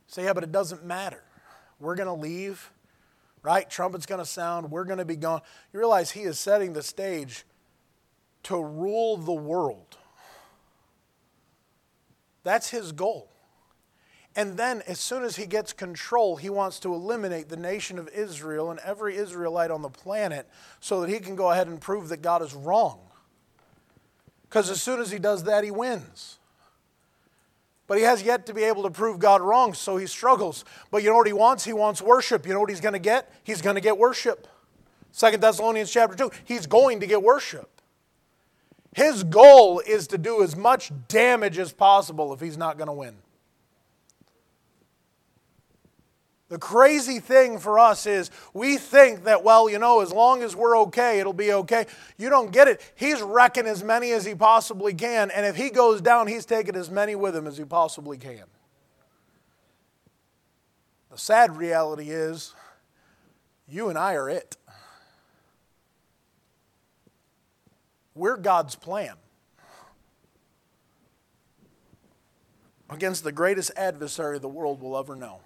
[0.07, 1.23] Say, yeah, but it doesn't matter.
[1.79, 2.71] We're going to leave,
[3.41, 3.67] right?
[3.69, 4.71] Trumpet's going to sound.
[4.71, 5.41] We're going to be gone.
[5.71, 7.45] You realize he is setting the stage
[8.43, 9.97] to rule the world.
[12.43, 13.33] That's his goal.
[14.36, 18.10] And then, as soon as he gets control, he wants to eliminate the nation of
[18.10, 20.48] Israel and every Israelite on the planet
[20.80, 23.00] so that he can go ahead and prove that God is wrong.
[24.50, 26.39] Because as soon as he does that, he wins.
[27.86, 30.65] But he has yet to be able to prove God wrong, so he struggles.
[30.89, 31.63] But you know what he wants?
[31.63, 32.48] He wants worship.
[32.48, 33.32] You know what he's going to get?
[33.43, 34.48] He's going to get worship.
[35.12, 37.69] Second Thessalonians chapter 2, he's going to get worship.
[38.96, 42.93] His goal is to do as much damage as possible if he's not going to
[42.93, 43.15] win.
[46.54, 50.56] The crazy thing for us is we think that, well, you know, as long as
[50.56, 51.88] we're okay, it'll be okay.
[52.16, 52.80] You don't get it.
[52.94, 56.76] He's wrecking as many as he possibly can, and if he goes down, he's taking
[56.76, 58.44] as many with him as he possibly can.
[61.10, 62.54] The sad reality is,
[63.68, 64.56] you and I are it.
[68.13, 69.16] We're God's plan.
[72.92, 75.39] Against the greatest adversary the world will ever know.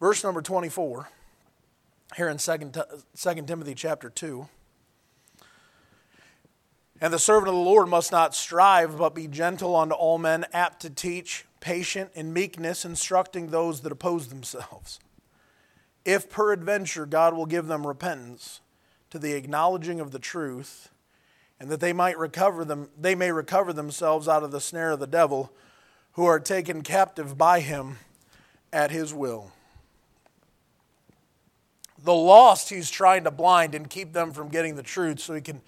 [0.00, 1.08] Verse number 24,
[2.16, 2.72] here in 2,
[3.16, 4.48] 2 Timothy chapter 2.
[7.00, 10.46] And the servant of the Lord must not strive, but be gentle unto all men,
[10.52, 15.00] apt to teach, patient in meekness, instructing those that oppose themselves.
[16.04, 18.60] If peradventure God will give them repentance
[19.10, 20.90] to the acknowledging of the truth,
[21.60, 25.00] and that they might recover them, they may recover themselves out of the snare of
[25.00, 25.52] the devil,
[26.12, 27.98] who are taken captive by him
[28.72, 29.52] at his will.
[32.04, 35.40] The lost, he's trying to blind and keep them from getting the truth so he
[35.40, 35.62] can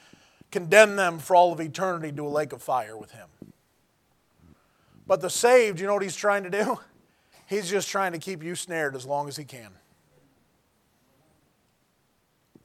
[0.51, 3.29] condemn them for all of eternity to a lake of fire with him.
[5.07, 6.79] But the saved, you know what he's trying to do?
[7.49, 9.70] He's just trying to keep you snared as long as he can.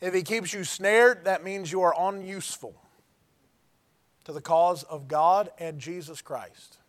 [0.02, 2.74] If he keeps you snared, that means you are unuseful
[4.24, 6.80] to the cause of God and Jesus Christ.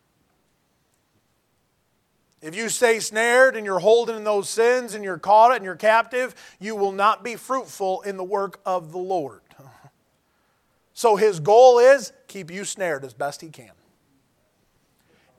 [2.43, 5.77] If you stay snared and you're holding in those sins and you're caught and you're
[5.77, 9.41] captive, you will not be fruitful in the work of the Lord.
[10.95, 13.71] So his goal is keep you snared as best he can.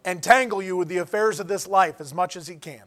[0.04, 2.82] Entangle you with the affairs of this life as much as he can.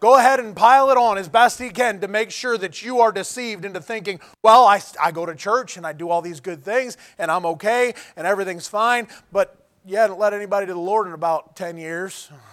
[0.00, 2.98] Go ahead and pile it on as best he can to make sure that you
[2.98, 6.40] are deceived into thinking, well, I, I go to church and I do all these
[6.40, 10.80] good things and I'm okay and everything's fine, but you hadn't led anybody to the
[10.80, 12.28] Lord in about 10 years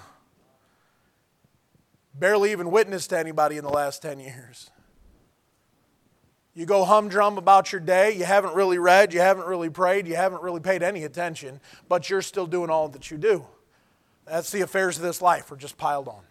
[2.20, 4.70] barely even witnessed to anybody in the last 10 years.
[6.54, 10.16] You go humdrum about your day, you haven't really read, you haven't really prayed, you
[10.16, 13.46] haven't really paid any attention, but you're still doing all that you do.
[14.26, 16.22] That's the affairs of this life, are just piled on.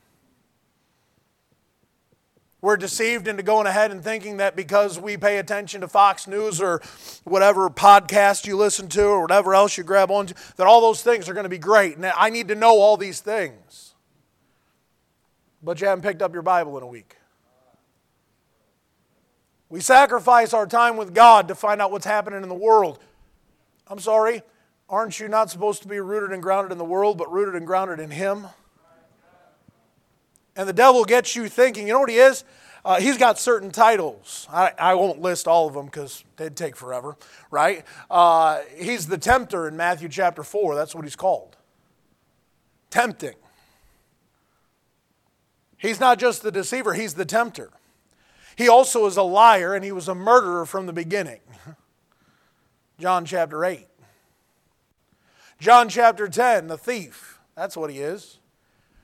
[2.60, 6.60] We're deceived into going ahead and thinking that because we pay attention to Fox News
[6.60, 6.82] or
[7.22, 11.28] whatever podcast you listen to or whatever else you grab onto, that all those things
[11.28, 11.96] are going to be great.
[11.96, 13.87] And I need to know all these things
[15.62, 17.16] but you haven't picked up your Bible in a week.
[19.68, 22.98] We sacrifice our time with God to find out what's happening in the world.
[23.86, 24.42] I'm sorry,
[24.88, 27.66] aren't you not supposed to be rooted and grounded in the world, but rooted and
[27.66, 28.46] grounded in Him?
[30.58, 32.42] And the devil gets you thinking, you know what he is?
[32.84, 34.48] Uh, he's got certain titles.
[34.50, 37.16] I, I won't list all of them because they'd take forever,
[37.50, 37.84] right?
[38.10, 40.74] Uh, he's the tempter in Matthew chapter 4.
[40.74, 41.56] That's what he's called.
[42.90, 43.34] Tempting.
[45.78, 47.70] He's not just the deceiver, he's the tempter.
[48.56, 51.40] He also is a liar and he was a murderer from the beginning.
[52.98, 53.86] John chapter 8.
[55.60, 57.38] John chapter 10, the thief.
[57.56, 58.38] That's what he is.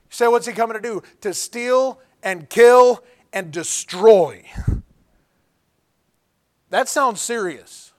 [0.06, 1.02] You say, what's he coming to do?
[1.20, 3.02] To steal and kill
[3.32, 4.44] and destroy.
[6.70, 7.92] That sounds serious.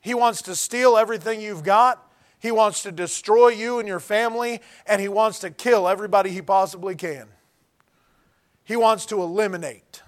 [0.00, 2.05] He wants to steal everything you've got.
[2.38, 6.42] He wants to destroy you and your family, and he wants to kill everybody he
[6.42, 7.28] possibly can.
[8.64, 10.02] He wants to eliminate.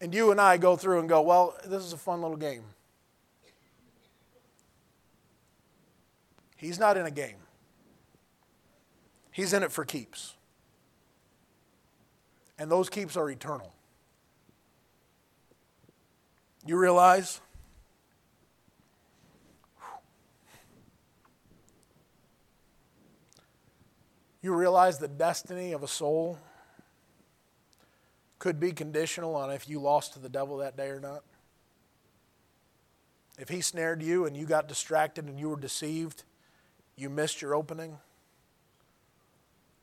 [0.00, 2.64] And you and I go through and go, well, this is a fun little game.
[6.56, 7.38] He's not in a game,
[9.30, 10.34] he's in it for keeps.
[12.58, 13.72] And those keeps are eternal.
[16.64, 17.40] You realize?
[24.42, 26.38] You realize the destiny of a soul
[28.40, 31.22] could be conditional on if you lost to the devil that day or not?
[33.38, 36.24] If he snared you and you got distracted and you were deceived,
[36.96, 37.98] you missed your opening,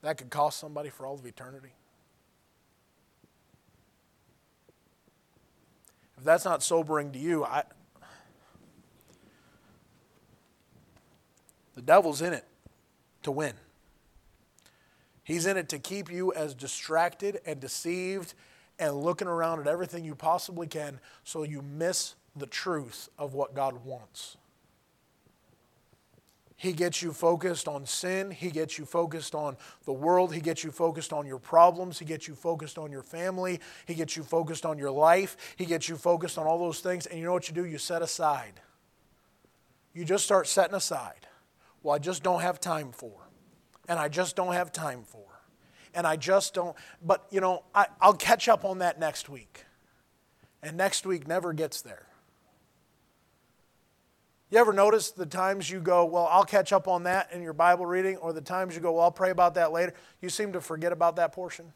[0.01, 1.73] that could cost somebody for all of eternity.
[6.17, 7.63] If that's not sobering to you, I,
[11.75, 12.43] the devil's in it
[13.23, 13.53] to win.
[15.29, 18.33] He's in it to keep you as distracted and deceived
[18.79, 23.53] and looking around at everything you possibly can so you miss the truth of what
[23.53, 24.37] God wants.
[26.55, 28.31] He gets you focused on sin.
[28.31, 29.55] He gets you focused on
[29.85, 30.33] the world.
[30.33, 31.99] He gets you focused on your problems.
[31.99, 33.59] He gets you focused on your family.
[33.85, 35.37] He gets you focused on your life.
[35.57, 37.05] He gets you focused on all those things.
[37.05, 37.65] And you know what you do?
[37.65, 38.61] You set aside.
[39.93, 41.27] You just start setting aside.
[41.83, 43.28] Well, I just don't have time for
[43.89, 45.25] and I just don't have time for.
[45.95, 49.65] And I just don't, but you know, I, I'll catch up on that next week.
[50.61, 52.05] And next week never gets there.
[54.51, 57.53] You ever notice the times you go, Well, I'll catch up on that in your
[57.53, 59.93] Bible reading, or the times you go, Well, I'll pray about that later?
[60.21, 61.73] You seem to forget about that portion.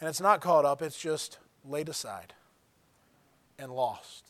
[0.00, 2.34] And it's not caught up, it's just laid aside
[3.58, 4.29] and lost.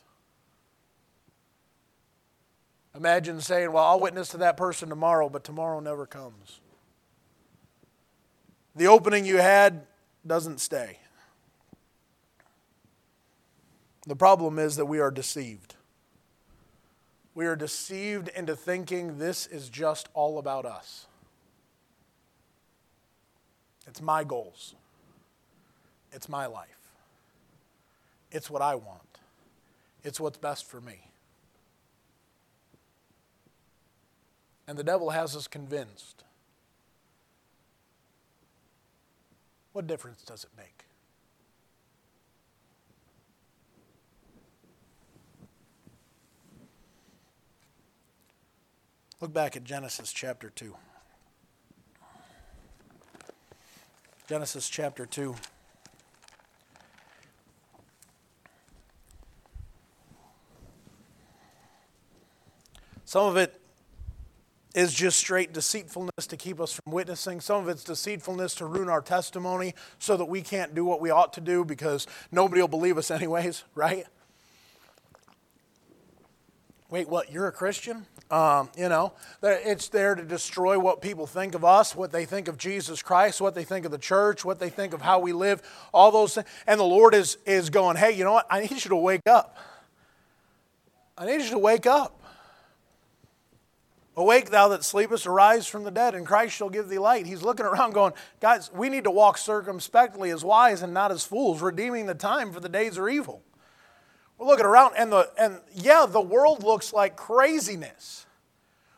[2.95, 6.59] Imagine saying, Well, I'll witness to that person tomorrow, but tomorrow never comes.
[8.75, 9.85] The opening you had
[10.25, 10.99] doesn't stay.
[14.07, 15.75] The problem is that we are deceived.
[17.33, 21.07] We are deceived into thinking this is just all about us.
[23.87, 24.75] It's my goals.
[26.11, 26.67] It's my life.
[28.31, 29.19] It's what I want.
[30.03, 31.10] It's what's best for me.
[34.71, 36.23] And the devil has us convinced.
[39.73, 40.85] What difference does it make?
[49.19, 50.73] Look back at Genesis chapter 2.
[54.29, 55.35] Genesis chapter 2.
[63.03, 63.60] Some of it
[64.73, 67.41] is just straight deceitfulness to keep us from witnessing.
[67.41, 71.09] Some of it's deceitfulness to ruin our testimony so that we can't do what we
[71.09, 74.05] ought to do because nobody will believe us, anyways, right?
[76.89, 77.31] Wait, what?
[77.31, 78.05] You're a Christian?
[78.29, 82.47] Um, you know, it's there to destroy what people think of us, what they think
[82.47, 85.33] of Jesus Christ, what they think of the church, what they think of how we
[85.33, 85.61] live,
[85.93, 86.47] all those things.
[86.67, 88.47] And the Lord is, is going, hey, you know what?
[88.49, 89.57] I need you to wake up.
[91.17, 92.20] I need you to wake up.
[94.17, 97.25] Awake, thou that sleepest, arise from the dead, and Christ shall give thee light.
[97.25, 101.23] He's looking around going, Guys, we need to walk circumspectly as wise and not as
[101.23, 103.41] fools, redeeming the time for the days are evil.
[104.37, 108.25] We're looking around, and, the, and yeah, the world looks like craziness.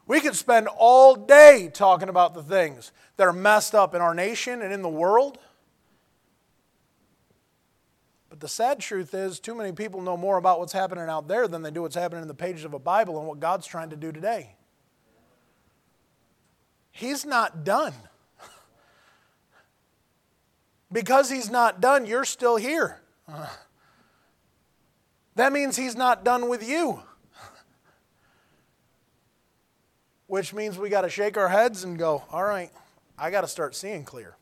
[0.07, 4.15] We could spend all day talking about the things that are messed up in our
[4.15, 5.37] nation and in the world.
[8.29, 11.47] But the sad truth is, too many people know more about what's happening out there
[11.47, 13.91] than they do what's happening in the pages of a Bible and what God's trying
[13.91, 14.55] to do today.
[16.93, 17.93] He's not done.
[20.91, 23.01] Because he's not done, you're still here.
[25.35, 27.01] That means he's not done with you.
[30.27, 32.71] which means we got to shake our heads and go, all right,
[33.17, 34.35] I got to start seeing clear.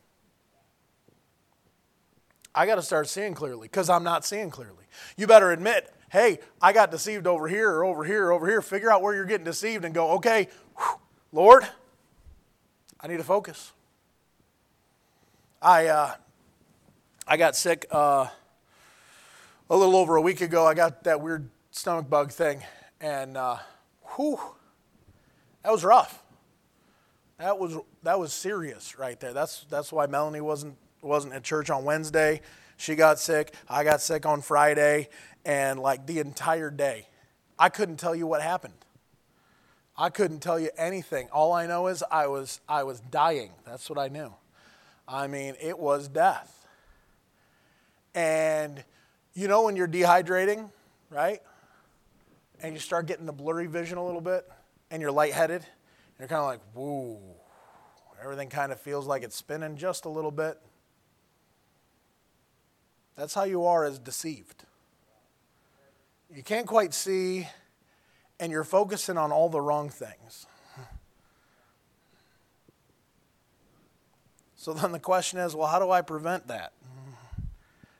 [2.54, 4.84] I got to start seeing clearly because I'm not seeing clearly.
[5.16, 8.60] You better admit, hey, I got deceived over here or over here or over here.
[8.60, 11.00] Figure out where you're getting deceived and go, okay, whew,
[11.32, 11.66] Lord,
[13.04, 13.72] I need to focus.
[15.60, 16.12] I, uh,
[17.26, 18.28] I got sick uh,
[19.68, 20.64] a little over a week ago.
[20.64, 22.62] I got that weird stomach bug thing,
[23.00, 23.56] and uh,
[24.14, 24.38] whew,
[25.64, 26.22] that was rough.
[27.38, 29.32] That was that was serious right there.
[29.32, 32.40] That's that's why Melanie wasn't wasn't at church on Wednesday.
[32.76, 33.52] She got sick.
[33.68, 35.08] I got sick on Friday,
[35.44, 37.08] and like the entire day,
[37.58, 38.74] I couldn't tell you what happened.
[39.96, 41.28] I couldn't tell you anything.
[41.32, 43.50] All I know is I was I was dying.
[43.66, 44.32] That's what I knew.
[45.06, 46.66] I mean, it was death.
[48.14, 48.82] And
[49.34, 50.70] you know when you're dehydrating,
[51.10, 51.40] right?
[52.62, 54.50] And you start getting the blurry vision a little bit
[54.90, 57.18] and you're lightheaded, and you're kind of like, whoa.
[58.22, 60.60] Everything kind of feels like it's spinning just a little bit.
[63.16, 64.64] That's how you are as deceived.
[66.32, 67.48] You can't quite see,
[68.42, 70.46] and you're focusing on all the wrong things.
[74.56, 76.72] So then the question is well, how do I prevent that?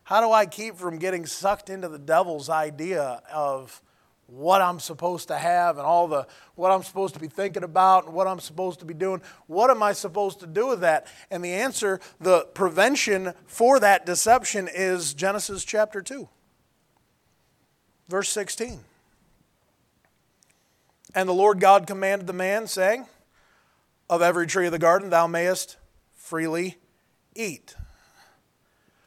[0.03, 3.81] How do I keep from getting sucked into the devil's idea of
[4.27, 6.27] what I'm supposed to have and all the
[6.57, 9.23] what I'm supposed to be thinking about and what I'm supposed to be doing.
[9.47, 11.07] What am I supposed to do with that?
[11.31, 16.29] And the answer, the prevention for that deception is Genesis chapter 2.
[18.09, 18.81] Verse 16.
[21.15, 23.07] And the Lord God commanded the man, saying,
[24.09, 25.77] Of every tree of the garden thou mayest
[26.15, 26.79] freely
[27.35, 27.75] eat.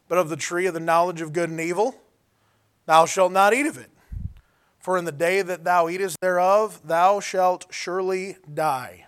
[0.07, 1.95] But of the tree of the knowledge of good and evil,
[2.85, 3.89] thou shalt not eat of it.
[4.77, 9.07] For in the day that thou eatest thereof, thou shalt surely die.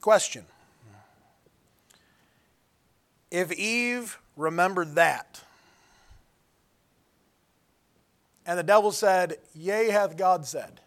[0.00, 0.46] Question
[3.30, 5.42] If Eve remembered that,
[8.48, 10.80] and the devil said, Yea, hath God said.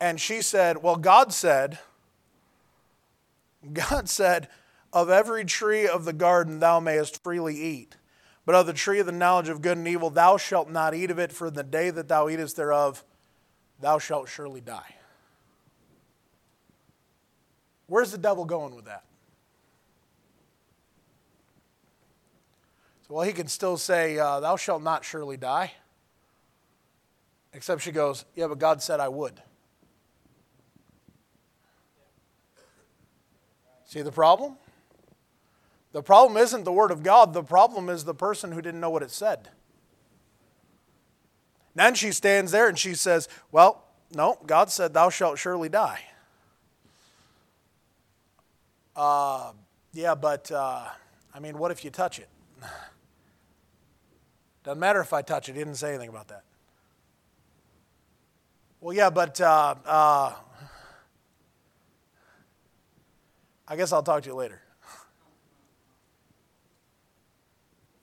[0.00, 1.78] And she said, Well, God said,
[3.72, 4.48] God said,
[4.92, 7.96] Of every tree of the garden thou mayest freely eat.
[8.44, 11.12] But of the tree of the knowledge of good and evil, thou shalt not eat
[11.12, 13.04] of it, for in the day that thou eatest thereof,
[13.80, 14.96] thou shalt surely die.
[17.86, 19.04] Where's the devil going with that?
[23.06, 25.72] So, well, he can still say, uh, Thou shalt not surely die.
[27.54, 29.40] Except she goes, Yeah, but God said I would.
[33.86, 34.56] See the problem?
[35.92, 38.90] The problem isn't the Word of God, the problem is the person who didn't know
[38.90, 39.50] what it said.
[41.76, 46.00] Then she stands there and she says, Well, no, God said, Thou shalt surely die.
[48.96, 49.52] Uh,
[49.92, 50.86] yeah, but uh,
[51.32, 52.28] I mean, what if you touch it?
[54.64, 55.52] Doesn't matter if I touch it.
[55.52, 56.42] He didn't say anything about that.
[58.84, 60.34] Well, yeah, but uh, uh
[63.66, 64.60] I guess I'll talk to you later.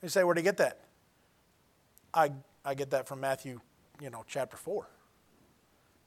[0.02, 0.80] You say, where'd he get that?
[2.12, 2.32] I,
[2.66, 3.60] I get that from Matthew,
[4.02, 4.90] you know, chapter 4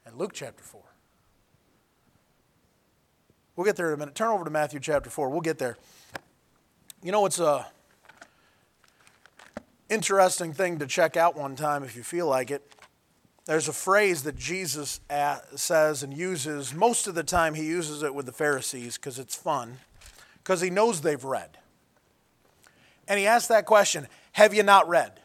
[0.07, 0.83] and Luke chapter 4.
[3.55, 4.17] We'll get there in a minute.
[4.17, 5.29] Turn over to Matthew chapter 4.
[5.29, 5.79] We'll get there.
[7.01, 7.69] You know, it's a
[9.89, 12.74] interesting thing to check out one time if you feel like it.
[13.47, 16.73] There's a phrase that Jesus uh, says and uses.
[16.73, 19.79] Most of the time, he uses it with the Pharisees because it's fun,
[20.39, 21.59] because he knows they've read.
[23.07, 25.21] And he asks that question Have you not read?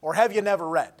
[0.00, 0.92] Or have you never read?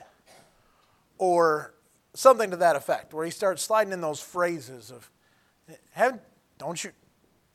[1.18, 1.74] Or
[2.14, 5.10] something to that effect, where he starts sliding in those phrases of,
[5.92, 6.20] have,
[6.58, 6.92] don't, you,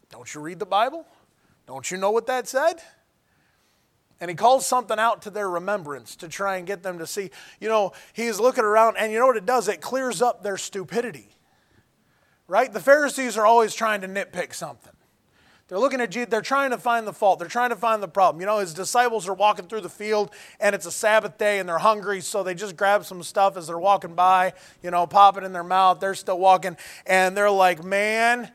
[0.09, 1.05] don't you read the Bible?
[1.65, 2.81] Don't you know what that said?
[4.19, 7.29] And he calls something out to their remembrance to try and get them to see.
[7.59, 9.67] You know, he's looking around, and you know what it does?
[9.67, 11.29] It clears up their stupidity.
[12.47, 12.71] Right?
[12.71, 14.93] The Pharisees are always trying to nitpick something.
[15.67, 18.07] They're looking at Jesus, they're trying to find the fault, they're trying to find the
[18.07, 18.39] problem.
[18.39, 21.67] You know, his disciples are walking through the field and it's a Sabbath day and
[21.67, 25.37] they're hungry, so they just grab some stuff as they're walking by, you know, pop
[25.37, 25.99] it in their mouth.
[25.99, 28.49] They're still walking and they're like, man,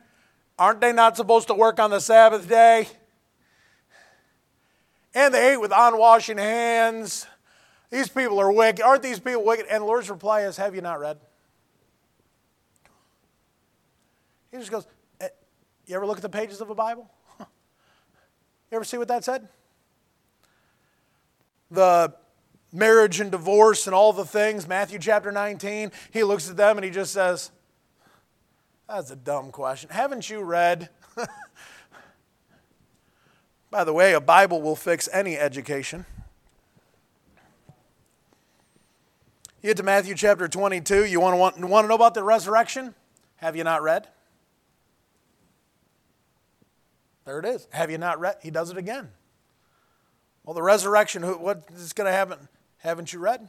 [0.58, 2.88] aren't they not supposed to work on the Sabbath day?
[5.14, 7.26] And they ate with unwashing hands.
[7.90, 8.82] These people are wicked.
[8.82, 9.66] Aren't these people wicked?
[9.66, 11.18] And the Lord's reply is, Have you not read?
[14.50, 14.86] He just goes,
[15.20, 15.28] eh,
[15.86, 17.10] you ever look at the pages of a Bible?
[18.70, 19.48] You ever see what that said?
[21.70, 22.14] The,
[22.72, 26.84] marriage and divorce and all the things, Matthew chapter 19, he looks at them and
[26.84, 27.50] he just says,
[28.88, 29.90] That's a dumb question.
[29.90, 30.88] Haven't you read?
[33.72, 36.04] By the way, a Bible will fix any education.
[39.62, 42.22] You get to Matthew chapter 22, you want to, want, want to know about the
[42.22, 42.94] resurrection?
[43.36, 44.08] Have you not read?
[47.24, 47.66] There it is.
[47.70, 48.36] Have you not read?
[48.42, 49.08] He does it again.
[50.44, 52.48] Well, the resurrection, what is going to happen?
[52.76, 53.48] Haven't you read?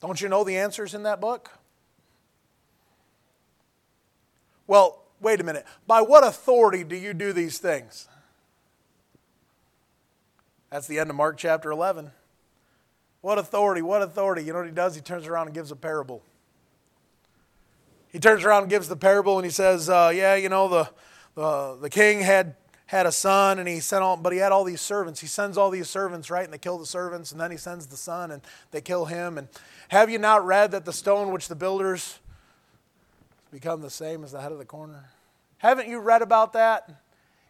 [0.00, 1.52] Don't you know the answers in that book?
[4.66, 5.64] Well, wait a minute.
[5.86, 8.08] By what authority do you do these things?
[10.70, 12.12] That's the end of Mark chapter 11.
[13.20, 13.82] What authority?
[13.82, 14.44] What authority?
[14.44, 14.94] You know what he does?
[14.94, 16.22] He turns around and gives a parable.
[18.12, 20.90] He turns around and gives the parable and he says, uh, Yeah, you know, the,
[21.34, 22.56] the, the king had
[22.86, 25.56] had a son and he sent all but he had all these servants he sends
[25.56, 28.32] all these servants right and they kill the servants and then he sends the son
[28.32, 28.42] and
[28.72, 29.46] they kill him and
[29.90, 32.18] have you not read that the stone which the builders
[33.50, 35.10] become the same as the head of the corner
[35.58, 37.02] haven't you read about that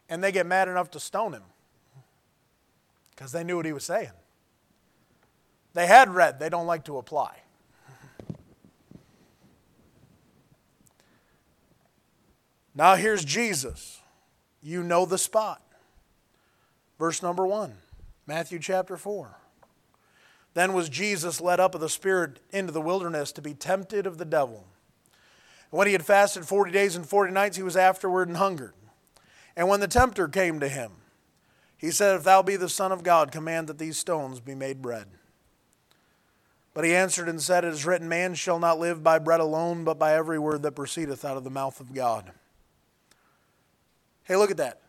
[0.09, 1.43] and they get mad enough to stone him
[3.11, 4.11] because they knew what he was saying
[5.73, 7.37] they had read they don't like to apply
[12.75, 14.01] now here's jesus
[14.61, 15.61] you know the spot.
[16.99, 17.73] Verse number one,
[18.27, 19.37] Matthew chapter 4.
[20.53, 24.17] Then was Jesus led up of the Spirit into the wilderness to be tempted of
[24.17, 24.65] the devil.
[25.71, 28.73] When he had fasted 40 days and 40 nights, he was afterward and hungered.
[29.55, 30.91] And when the tempter came to him,
[31.77, 34.81] he said, If thou be the Son of God, command that these stones be made
[34.81, 35.07] bread.
[36.73, 39.83] But he answered and said, It is written, Man shall not live by bread alone,
[39.83, 42.31] but by every word that proceedeth out of the mouth of God.
[44.25, 44.81] Hey, look at that.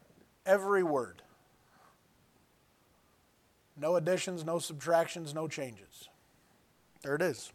[0.44, 1.22] Every word.
[3.76, 6.08] No additions, no subtractions, no changes.
[7.02, 7.52] There it is.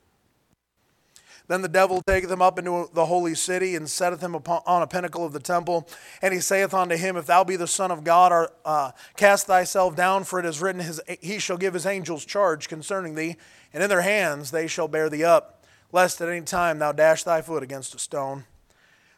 [1.48, 4.82] Then the devil taketh him up into the holy city and setteth him upon, on
[4.82, 5.88] a pinnacle of the temple.
[6.22, 9.48] And he saith unto him, If thou be the Son of God, or, uh, cast
[9.48, 13.38] thyself down, for it is written, his, He shall give his angels charge concerning thee,
[13.74, 17.24] and in their hands they shall bear thee up, lest at any time thou dash
[17.24, 18.44] thy foot against a stone.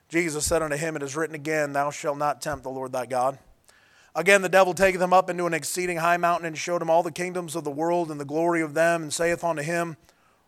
[0.07, 3.07] Jesus said unto him, It is written again, Thou shalt not tempt the Lord thy
[3.07, 3.39] God.
[4.15, 7.03] Again, the devil taketh him up into an exceeding high mountain and showed him all
[7.03, 9.97] the kingdoms of the world and the glory of them, and saith unto him,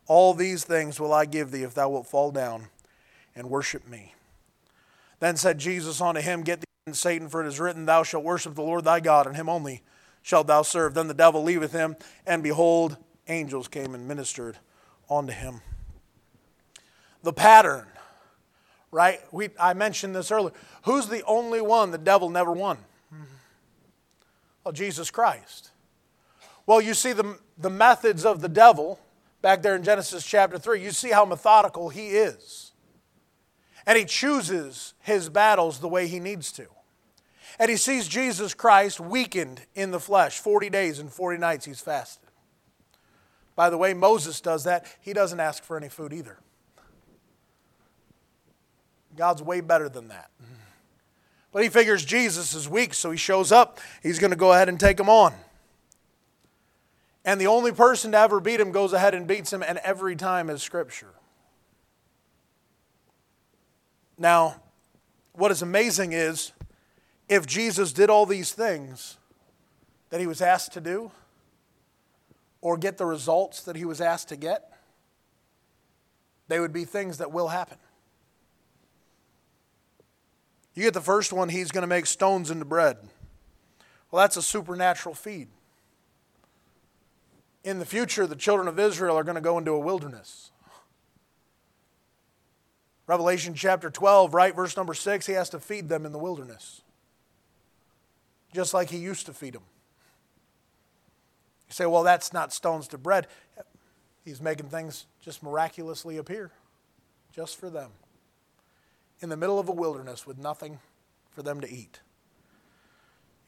[0.08, 2.68] All these things will I give thee if thou wilt fall down
[3.36, 4.14] and worship me.
[5.20, 8.24] Then said Jesus unto him, Get thee, in Satan, for it is written, Thou shalt
[8.24, 9.84] worship the Lord thy God, and him only
[10.22, 10.94] shalt thou serve.
[10.94, 11.96] Then the devil leaveth him,
[12.26, 12.98] and behold,
[13.28, 14.58] angels came and ministered
[15.10, 15.62] unto him.
[17.24, 17.88] The pattern
[18.92, 19.22] right?
[19.32, 20.54] We, I mentioned this earlier.
[20.84, 22.78] Who's the only one the devil never won?
[24.64, 25.72] Well, Jesus Christ.
[26.68, 29.00] Well, you see the, the methods of the devil
[29.42, 30.82] back there in Genesis chapter 3.
[30.82, 32.72] You see how methodical he is.
[33.86, 36.68] And he chooses his battles the way he needs to.
[37.60, 40.40] And he sees Jesus Christ weakened in the flesh.
[40.40, 42.30] 40 days and 40 nights he's fasted.
[43.56, 44.86] By the way, Moses does that.
[45.02, 46.38] He doesn't ask for any food either.
[49.16, 50.32] God's way better than that.
[51.52, 53.80] But he figures Jesus is weak, so he shows up.
[54.02, 55.34] He's going to go ahead and take him on.
[57.24, 60.16] And the only person to ever beat him goes ahead and beats him, and every
[60.16, 61.14] time is Scripture.
[64.18, 64.62] Now,
[65.34, 66.52] what is amazing is
[67.30, 69.18] if Jesus did all these things
[70.10, 71.12] that he was asked to do,
[72.60, 74.72] or get the results that he was asked to get,
[76.48, 77.78] they would be things that will happen.
[80.74, 82.98] You get the first one, he's going to make stones into bread.
[84.10, 85.48] Well, that's a supernatural feed.
[87.64, 90.52] In the future, the children of Israel are going to go into a wilderness.
[93.08, 96.82] Revelation chapter 12, right, verse number 6, he has to feed them in the wilderness.
[98.54, 99.64] Just like he used to feed them.
[101.68, 103.28] You say, well, that's not stones to bread.
[104.26, 106.52] He's making things just miraculously appear
[107.34, 107.92] just for them
[109.22, 110.80] in the middle of a wilderness with nothing
[111.32, 112.02] for them to eat.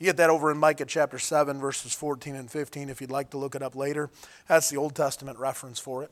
[0.03, 3.29] You get that over in Micah chapter 7, verses 14 and 15, if you'd like
[3.29, 4.09] to look it up later.
[4.49, 6.11] That's the Old Testament reference for it.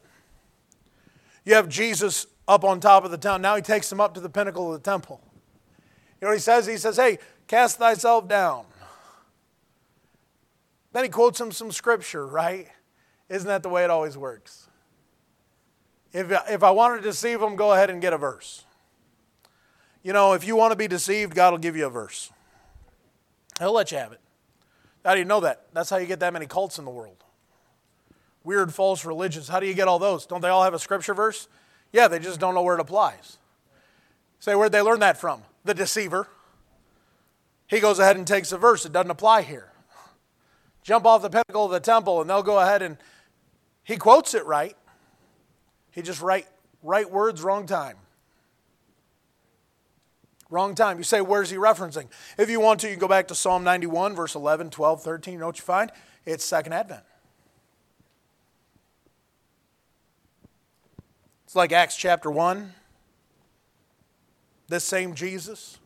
[1.43, 3.41] You have Jesus up on top of the town.
[3.41, 5.19] Now he takes them up to the pinnacle of the temple.
[6.21, 6.67] You know what he says?
[6.67, 8.63] He says, Hey, cast thyself down.
[10.93, 12.69] Then he quotes him some scripture, right?
[13.27, 14.69] Isn't that the way it always works?
[16.13, 18.63] If, if I wanted to deceive him, go ahead and get a verse.
[20.01, 22.31] You know, if you want to be deceived, God will give you a verse.
[23.61, 24.19] He'll let you have it.
[25.05, 25.67] How do you know that?
[25.71, 27.23] That's how you get that many cults in the world.
[28.43, 29.47] weird false religions.
[29.47, 30.25] How do you get all those?
[30.25, 31.47] Don't they all have a scripture verse?
[31.91, 33.37] Yeah, they just don't know where it applies.
[34.39, 35.43] Say, where'd they learn that from?
[35.63, 36.27] The deceiver.
[37.67, 38.85] He goes ahead and takes a verse.
[38.85, 39.71] It doesn't apply here.
[40.83, 42.97] Jump off the pinnacle of the temple, and they'll go ahead and
[43.83, 44.75] he quotes it right.
[45.91, 46.47] He just right,
[46.81, 47.97] right words, wrong time.
[50.51, 50.97] Wrong time.
[50.97, 52.07] You say, where's he referencing?
[52.37, 55.33] If you want to, you can go back to Psalm 91, verse 11, 12, 13.
[55.33, 55.89] You know what you find?
[56.25, 57.03] It's Second Advent.
[61.45, 62.73] It's like Acts chapter 1.
[64.67, 65.79] This same Jesus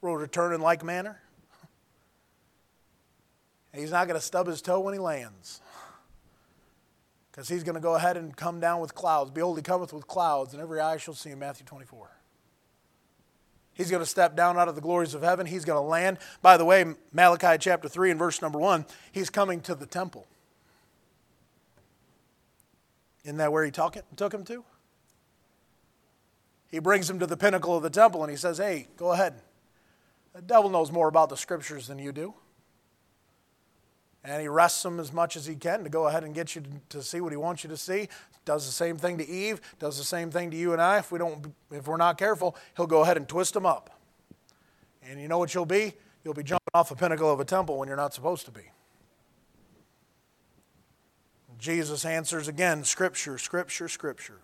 [0.00, 1.20] will return in like manner.
[3.72, 5.60] He's not going to stub his toe when he lands.
[7.30, 9.32] Because he's going to go ahead and come down with clouds.
[9.32, 11.40] Behold, he cometh with clouds, and every eye shall see him.
[11.40, 12.08] Matthew 24.
[13.74, 15.46] He's going to step down out of the glories of heaven.
[15.46, 16.18] He's going to land.
[16.40, 20.26] By the way, Malachi chapter 3 and verse number 1, he's coming to the temple.
[23.24, 24.64] Isn't that where he took him to?
[26.70, 29.34] He brings him to the pinnacle of the temple and he says, Hey, go ahead.
[30.34, 32.34] The devil knows more about the scriptures than you do.
[34.24, 36.62] And he wrests them as much as he can to go ahead and get you
[36.88, 38.08] to see what he wants you to see.
[38.46, 40.98] Does the same thing to Eve, does the same thing to you and I.
[40.98, 43.90] If, we don't, if we're not careful, he'll go ahead and twist them up.
[45.06, 45.92] And you know what you'll be?
[46.24, 48.62] You'll be jumping off a pinnacle of a temple when you're not supposed to be.
[51.58, 54.40] Jesus answers again Scripture, Scripture, Scripture.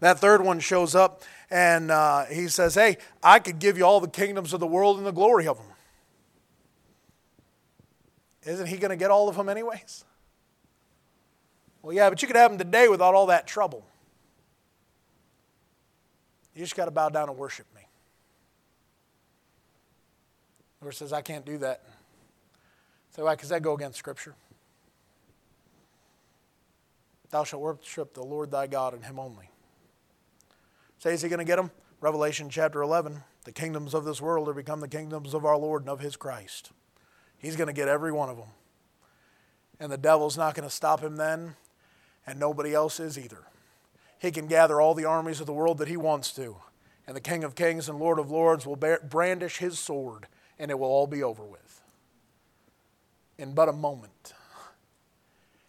[0.00, 4.00] That third one shows up and uh, he says, Hey, I could give you all
[4.00, 5.69] the kingdoms of the world and the glory of them.
[8.44, 10.04] Isn't he going to get all of them anyways?
[11.82, 13.86] Well, yeah, but you could have them today without all that trouble.
[16.54, 17.82] You just got to bow down and worship me.
[20.78, 21.82] The Lord says, I can't do that.
[23.14, 23.34] So why?
[23.34, 24.34] Because that go against Scripture.
[27.30, 29.50] Thou shalt worship the Lord thy God and him only.
[30.98, 31.70] Say, is he going to get them?
[32.00, 33.22] Revelation chapter 11.
[33.44, 36.16] The kingdoms of this world are become the kingdoms of our Lord and of his
[36.16, 36.72] Christ.
[37.40, 38.48] He's going to get every one of them.
[39.80, 41.56] And the devil's not going to stop him then,
[42.26, 43.44] and nobody else is either.
[44.18, 46.56] He can gather all the armies of the world that he wants to,
[47.06, 50.26] and the King of Kings and Lord of Lords will brandish his sword,
[50.58, 51.80] and it will all be over with
[53.38, 54.34] in but a moment.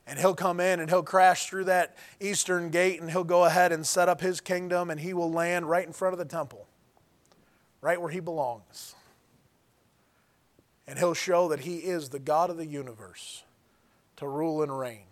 [0.05, 3.71] And he'll come in and he'll crash through that eastern gate and he'll go ahead
[3.71, 6.67] and set up his kingdom and he will land right in front of the temple,
[7.79, 8.95] right where he belongs
[10.87, 13.43] and he'll show that he is the God of the universe
[14.17, 15.05] to rule and reign.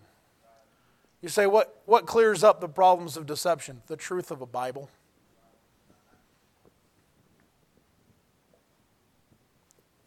[1.22, 3.82] You say, what, what clears up the problems of deception?
[3.88, 4.88] The truth of a Bible.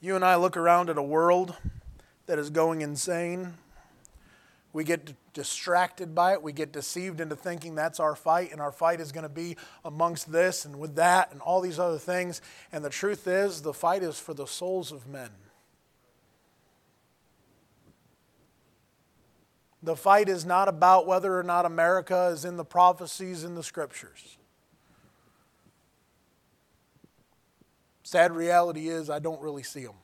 [0.01, 1.55] You and I look around at a world
[2.26, 3.53] that is going insane.
[4.74, 6.41] We get distracted by it.
[6.41, 9.55] We get deceived into thinking that's our fight, and our fight is going to be
[9.86, 12.41] amongst this and with that and all these other things.
[12.72, 15.30] And the truth is, the fight is for the souls of men.
[19.84, 23.63] The fight is not about whether or not America is in the prophecies in the
[23.63, 24.38] scriptures.
[28.03, 29.95] Sad reality is, I don't really see them.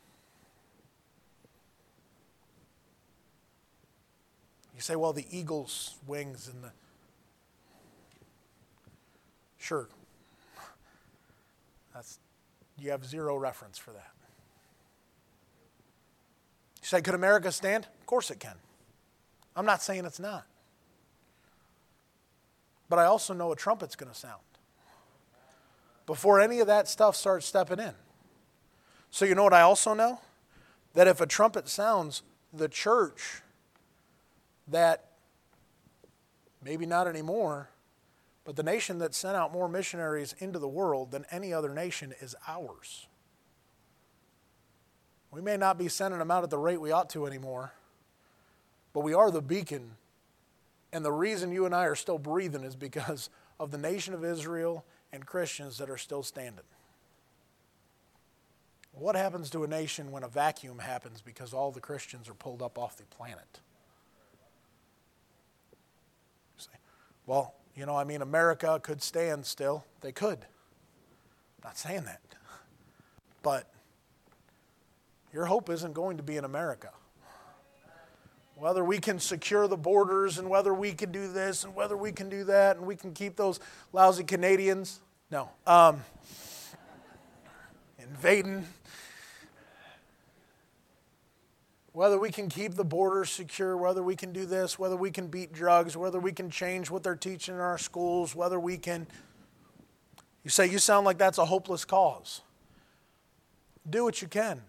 [4.75, 6.71] You say, well, the eagle's wings and the.
[9.57, 9.87] Sure.
[11.93, 12.19] That's,
[12.77, 14.11] you have zero reference for that.
[16.81, 17.87] You say, could America stand?
[17.99, 18.55] Of course it can.
[19.59, 20.45] I'm not saying it's not.
[22.87, 24.39] But I also know a trumpet's going to sound
[26.05, 27.91] before any of that stuff starts stepping in.
[29.11, 30.21] So, you know what I also know?
[30.93, 33.41] That if a trumpet sounds, the church
[34.65, 35.09] that
[36.63, 37.69] maybe not anymore,
[38.45, 42.13] but the nation that sent out more missionaries into the world than any other nation
[42.21, 43.07] is ours.
[45.31, 47.73] We may not be sending them out at the rate we ought to anymore,
[48.93, 49.91] but we are the beacon.
[50.91, 53.29] And the reason you and I are still breathing is because
[53.59, 56.65] of the nation of Israel and Christians that are still standing.
[58.91, 62.61] What happens to a nation when a vacuum happens because all the Christians are pulled
[62.61, 63.59] up off the planet?
[66.57, 66.71] Say,
[67.25, 69.85] well, you know, I mean, America could stand still.
[70.01, 70.39] They could.
[70.39, 72.21] I'm not saying that.
[73.43, 73.71] But
[75.31, 76.89] your hope isn't going to be in America
[78.59, 82.11] whether we can secure the borders and whether we can do this and whether we
[82.11, 83.59] can do that and we can keep those
[83.93, 84.99] lousy Canadians.
[85.31, 85.49] No.
[85.65, 86.03] Um,
[87.97, 88.65] invading.
[91.93, 95.27] whether we can keep the borders secure, whether we can do this, whether we can
[95.27, 99.07] beat drugs, whether we can change what they're teaching in our schools, whether we can.
[100.43, 102.41] You say, You sound like that's a hopeless cause.
[103.89, 104.61] Do what you can,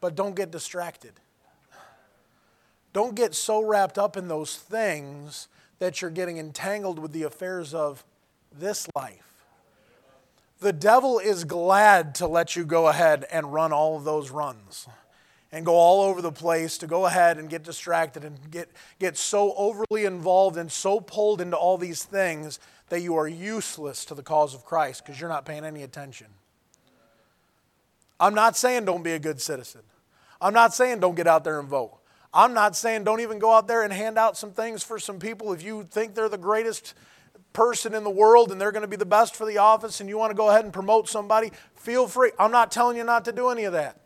[0.00, 1.12] but don't get distracted.
[2.92, 7.72] Don't get so wrapped up in those things that you're getting entangled with the affairs
[7.72, 8.04] of
[8.52, 9.44] this life.
[10.60, 14.86] The devil is glad to let you go ahead and run all of those runs
[15.52, 18.68] and go all over the place to go ahead and get distracted and get,
[18.98, 24.04] get so overly involved and so pulled into all these things that you are useless
[24.04, 26.26] to the cause of Christ because you're not paying any attention.
[28.18, 29.80] I'm not saying don't be a good citizen.
[30.40, 31.99] I'm not saying don't get out there and vote.
[32.32, 35.18] I'm not saying don't even go out there and hand out some things for some
[35.18, 36.94] people if you think they're the greatest
[37.52, 40.08] person in the world and they're going to be the best for the office and
[40.08, 42.30] you want to go ahead and promote somebody, feel free.
[42.38, 44.00] I'm not telling you not to do any of that.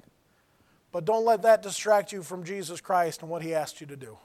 [0.93, 3.97] But don't let that distract you from Jesus Christ and what He asked you to
[3.97, 4.17] do.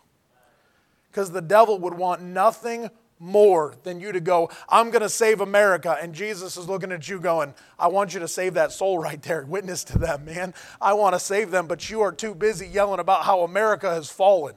[1.12, 2.89] Because the devil would want nothing
[3.20, 5.97] more than you to go, I'm going to save America.
[6.01, 9.22] And Jesus is looking at you going, I want you to save that soul right
[9.22, 9.45] there.
[9.47, 10.53] Witness to them, man.
[10.82, 14.09] I want to save them, but you are too busy yelling about how America has
[14.09, 14.55] fallen.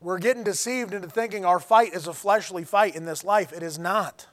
[0.00, 3.52] We're getting deceived into thinking our fight is a fleshly fight in this life.
[3.52, 4.26] It is not.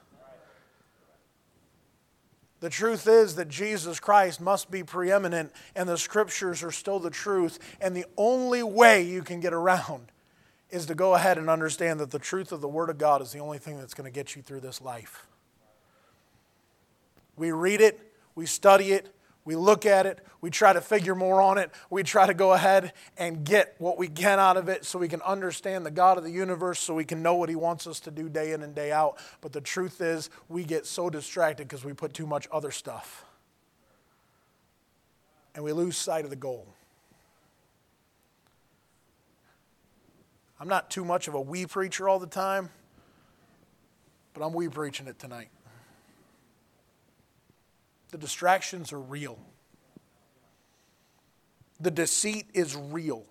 [2.66, 7.10] The truth is that Jesus Christ must be preeminent, and the scriptures are still the
[7.10, 7.60] truth.
[7.80, 10.10] And the only way you can get around
[10.68, 13.30] is to go ahead and understand that the truth of the Word of God is
[13.30, 15.28] the only thing that's going to get you through this life.
[17.36, 18.00] We read it,
[18.34, 19.14] we study it,
[19.46, 22.52] we look at it, we try to figure more on it, we try to go
[22.52, 26.18] ahead and get what we can out of it so we can understand the God
[26.18, 28.62] of the universe, so we can know what He wants us to do day in
[28.62, 29.18] and day out.
[29.40, 33.24] But the truth is, we get so distracted because we put too much other stuff.
[35.54, 36.66] And we lose sight of the goal.
[40.58, 42.70] I'm not too much of a we preacher all the time,
[44.34, 45.50] but I'm we preaching it tonight.
[48.10, 49.38] The distractions are real.
[51.80, 53.24] The deceit is real.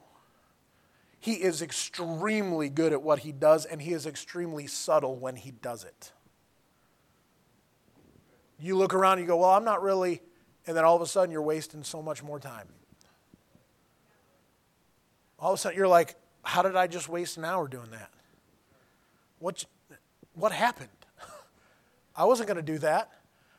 [1.19, 5.49] He is extremely good at what he does, and he is extremely subtle when he
[5.49, 6.11] does it.
[8.59, 10.21] You look around you go, Well, I'm not really,
[10.67, 12.67] and then all of a sudden you're wasting so much more time.
[15.39, 18.11] All of a sudden you're like, How did I just waste an hour doing that?
[19.39, 19.65] What,
[20.35, 20.89] what happened?
[22.15, 23.11] I wasn't going to do that.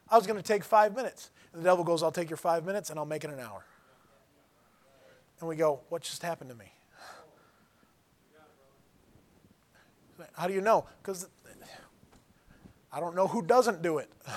[0.09, 1.31] I was going to take five minutes.
[1.53, 3.65] And the devil goes, I'll take your five minutes and I'll make it an hour.
[5.41, 6.73] And we go, What just happened to me?
[10.33, 10.87] How do you know?
[11.03, 11.29] Because
[12.93, 14.11] I don't know who doesn't do it.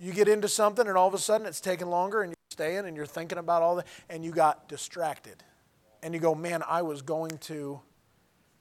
[0.00, 2.86] you get into something and all of a sudden it's taking longer and you're staying
[2.86, 5.42] and you're thinking about all that and you got distracted.
[6.02, 7.80] And you go, Man, I was going to,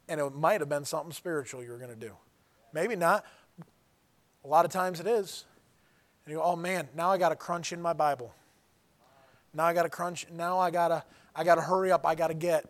[0.07, 2.15] and it might have been something spiritual you were going to do.
[2.73, 3.25] Maybe not.
[4.43, 5.45] A lot of times it is.
[6.25, 8.33] And you go, oh man, now I got to crunch in my Bible.
[9.53, 10.25] Now I got to crunch.
[10.31, 11.03] Now I got to
[11.35, 12.05] I got to hurry up.
[12.05, 12.65] I got to get.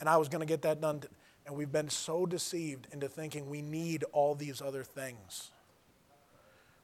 [0.00, 1.02] And I was going to get that done.
[1.46, 5.50] And we've been so deceived into thinking we need all these other things.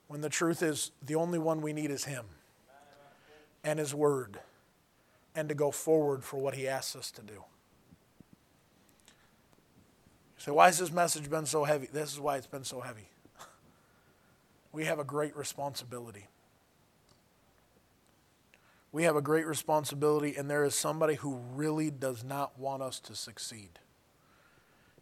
[0.08, 2.24] When the truth is, the only one we need is Him
[3.62, 4.40] and His Word
[5.34, 7.34] and to go forward for what He asks us to do.
[7.34, 7.42] You
[10.38, 11.88] say, why has this message been so heavy?
[11.92, 13.08] This is why it's been so heavy
[14.74, 16.26] we have a great responsibility.
[18.90, 22.98] We have a great responsibility, and there is somebody who really does not want us
[23.00, 23.78] to succeed.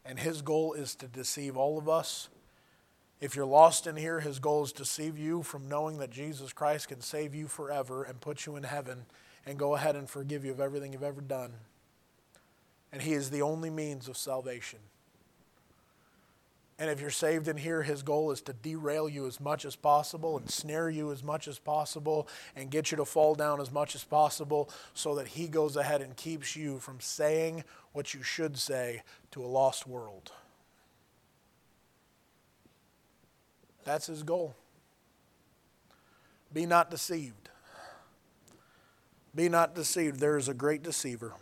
[0.04, 2.28] And his goal is to deceive all of us.
[3.20, 6.52] If you're lost in here, his goal is to deceive you from knowing that Jesus
[6.52, 9.06] Christ can save you forever and put you in heaven
[9.46, 11.52] and go ahead and forgive you of everything you've ever done.
[12.92, 14.80] And he is the only means of salvation.
[16.78, 19.76] And if you're saved in here, his goal is to derail you as much as
[19.76, 23.70] possible and snare you as much as possible and get you to fall down as
[23.70, 27.62] much as possible so that he goes ahead and keeps you from saying
[27.92, 30.32] what you should say to a lost world.
[33.84, 34.54] That's his goal.
[36.52, 37.48] Be not deceived.
[39.34, 40.20] Be not deceived.
[40.20, 41.34] There is a great deceiver.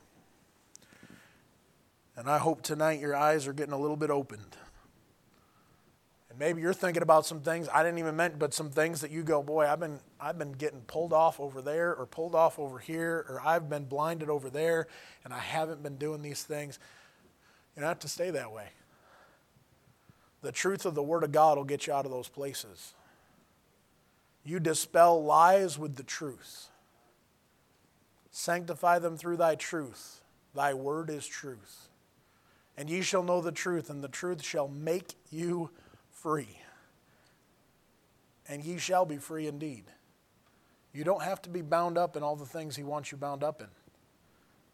[2.16, 4.57] And I hope tonight your eyes are getting a little bit opened.
[6.41, 9.22] Maybe you're thinking about some things I didn't even mention, but some things that you
[9.22, 12.78] go, boy, I've been I've been getting pulled off over there or pulled off over
[12.78, 14.86] here, or I've been blinded over there,
[15.22, 16.78] and I haven't been doing these things.
[17.76, 18.68] You don't have to stay that way.
[20.41, 22.95] The truth of the Word of God will get you out of those places.
[24.43, 26.68] You dispel lies with the truth.
[28.30, 30.22] Sanctify them through thy truth.
[30.55, 31.91] Thy word is truth.
[32.78, 35.68] And ye shall know the truth, and the truth shall make you
[36.22, 36.58] free.
[38.48, 39.84] And ye shall be free indeed.
[40.92, 43.44] You don't have to be bound up in all the things He wants you bound
[43.44, 43.68] up in.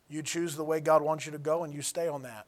[0.08, 2.46] You choose the way God wants you to go, and you stay on that.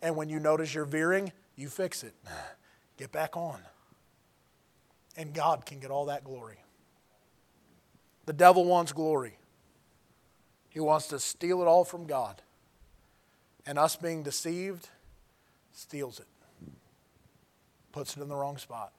[0.00, 2.14] And when you notice you're veering, you fix it.
[2.96, 3.58] Get back on.
[5.16, 6.58] And God can get all that glory.
[8.26, 9.36] The devil wants glory.
[10.68, 12.42] He wants to steal it all from God.
[13.66, 14.88] And us being deceived
[15.72, 16.26] steals it,
[17.94, 18.92] puts it in the wrong spot.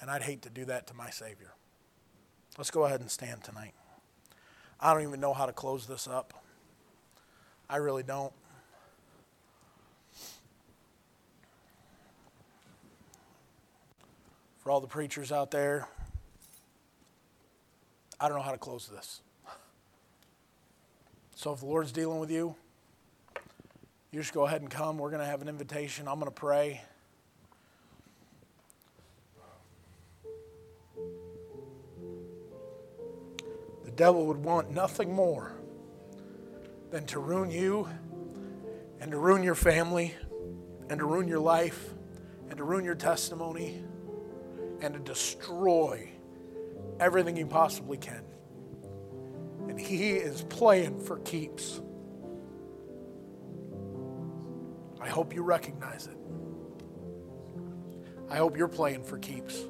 [0.00, 1.54] And I'd hate to do that to my Savior.
[2.56, 3.74] Let's go ahead and stand tonight.
[4.78, 6.32] I don't even know how to close this up.
[7.68, 8.32] I really don't.
[14.60, 15.88] For all the preachers out there,
[18.20, 19.20] I don't know how to close this.
[21.34, 22.54] So if the Lord's dealing with you,
[24.12, 24.96] you just go ahead and come.
[24.96, 26.06] We're going to have an invitation.
[26.06, 26.82] I'm going to pray.
[34.00, 35.52] Devil would want nothing more
[36.90, 37.86] than to ruin you
[38.98, 40.14] and to ruin your family
[40.88, 41.92] and to ruin your life
[42.48, 43.84] and to ruin your testimony
[44.80, 46.08] and to destroy
[46.98, 48.22] everything he possibly can.
[49.68, 51.82] And he is playing for keeps.
[54.98, 56.16] I hope you recognize it.
[58.30, 59.62] I hope you're playing for keeps.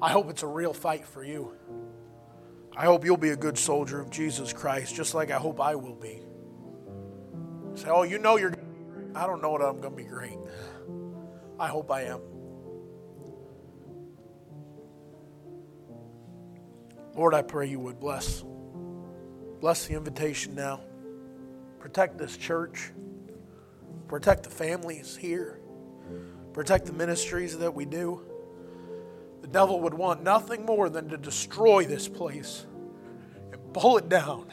[0.00, 1.56] I hope it's a real fight for you.
[2.76, 5.74] I hope you'll be a good soldier of Jesus Christ, just like I hope I
[5.74, 6.22] will be.
[7.74, 8.54] Say, oh, you know you're.
[9.14, 10.38] I don't know what I'm going to be great.
[11.58, 12.20] I hope I am.
[17.14, 18.42] Lord, I pray you would bless.
[19.60, 20.80] Bless the invitation now.
[21.78, 22.90] Protect this church.
[24.08, 25.60] Protect the families here.
[26.52, 28.22] Protect the ministries that we do.
[29.42, 32.64] The devil would want nothing more than to destroy this place
[33.52, 34.46] and pull it down.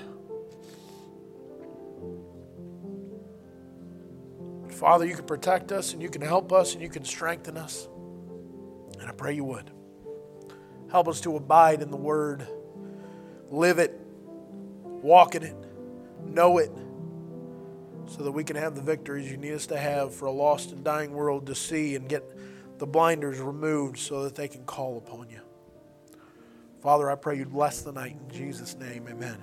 [4.69, 7.87] Father, you can protect us and you can help us and you can strengthen us.
[8.99, 9.69] And I pray you would.
[10.91, 12.47] Help us to abide in the Word,
[13.51, 13.99] live it,
[14.83, 15.55] walk in it,
[16.25, 16.71] know it,
[18.07, 20.71] so that we can have the victories you need us to have for a lost
[20.71, 22.23] and dying world to see and get
[22.80, 25.41] the blinders removed so that they can call upon you.
[26.82, 28.15] Father, I pray you'd bless the night.
[28.30, 29.38] In Jesus' name, amen.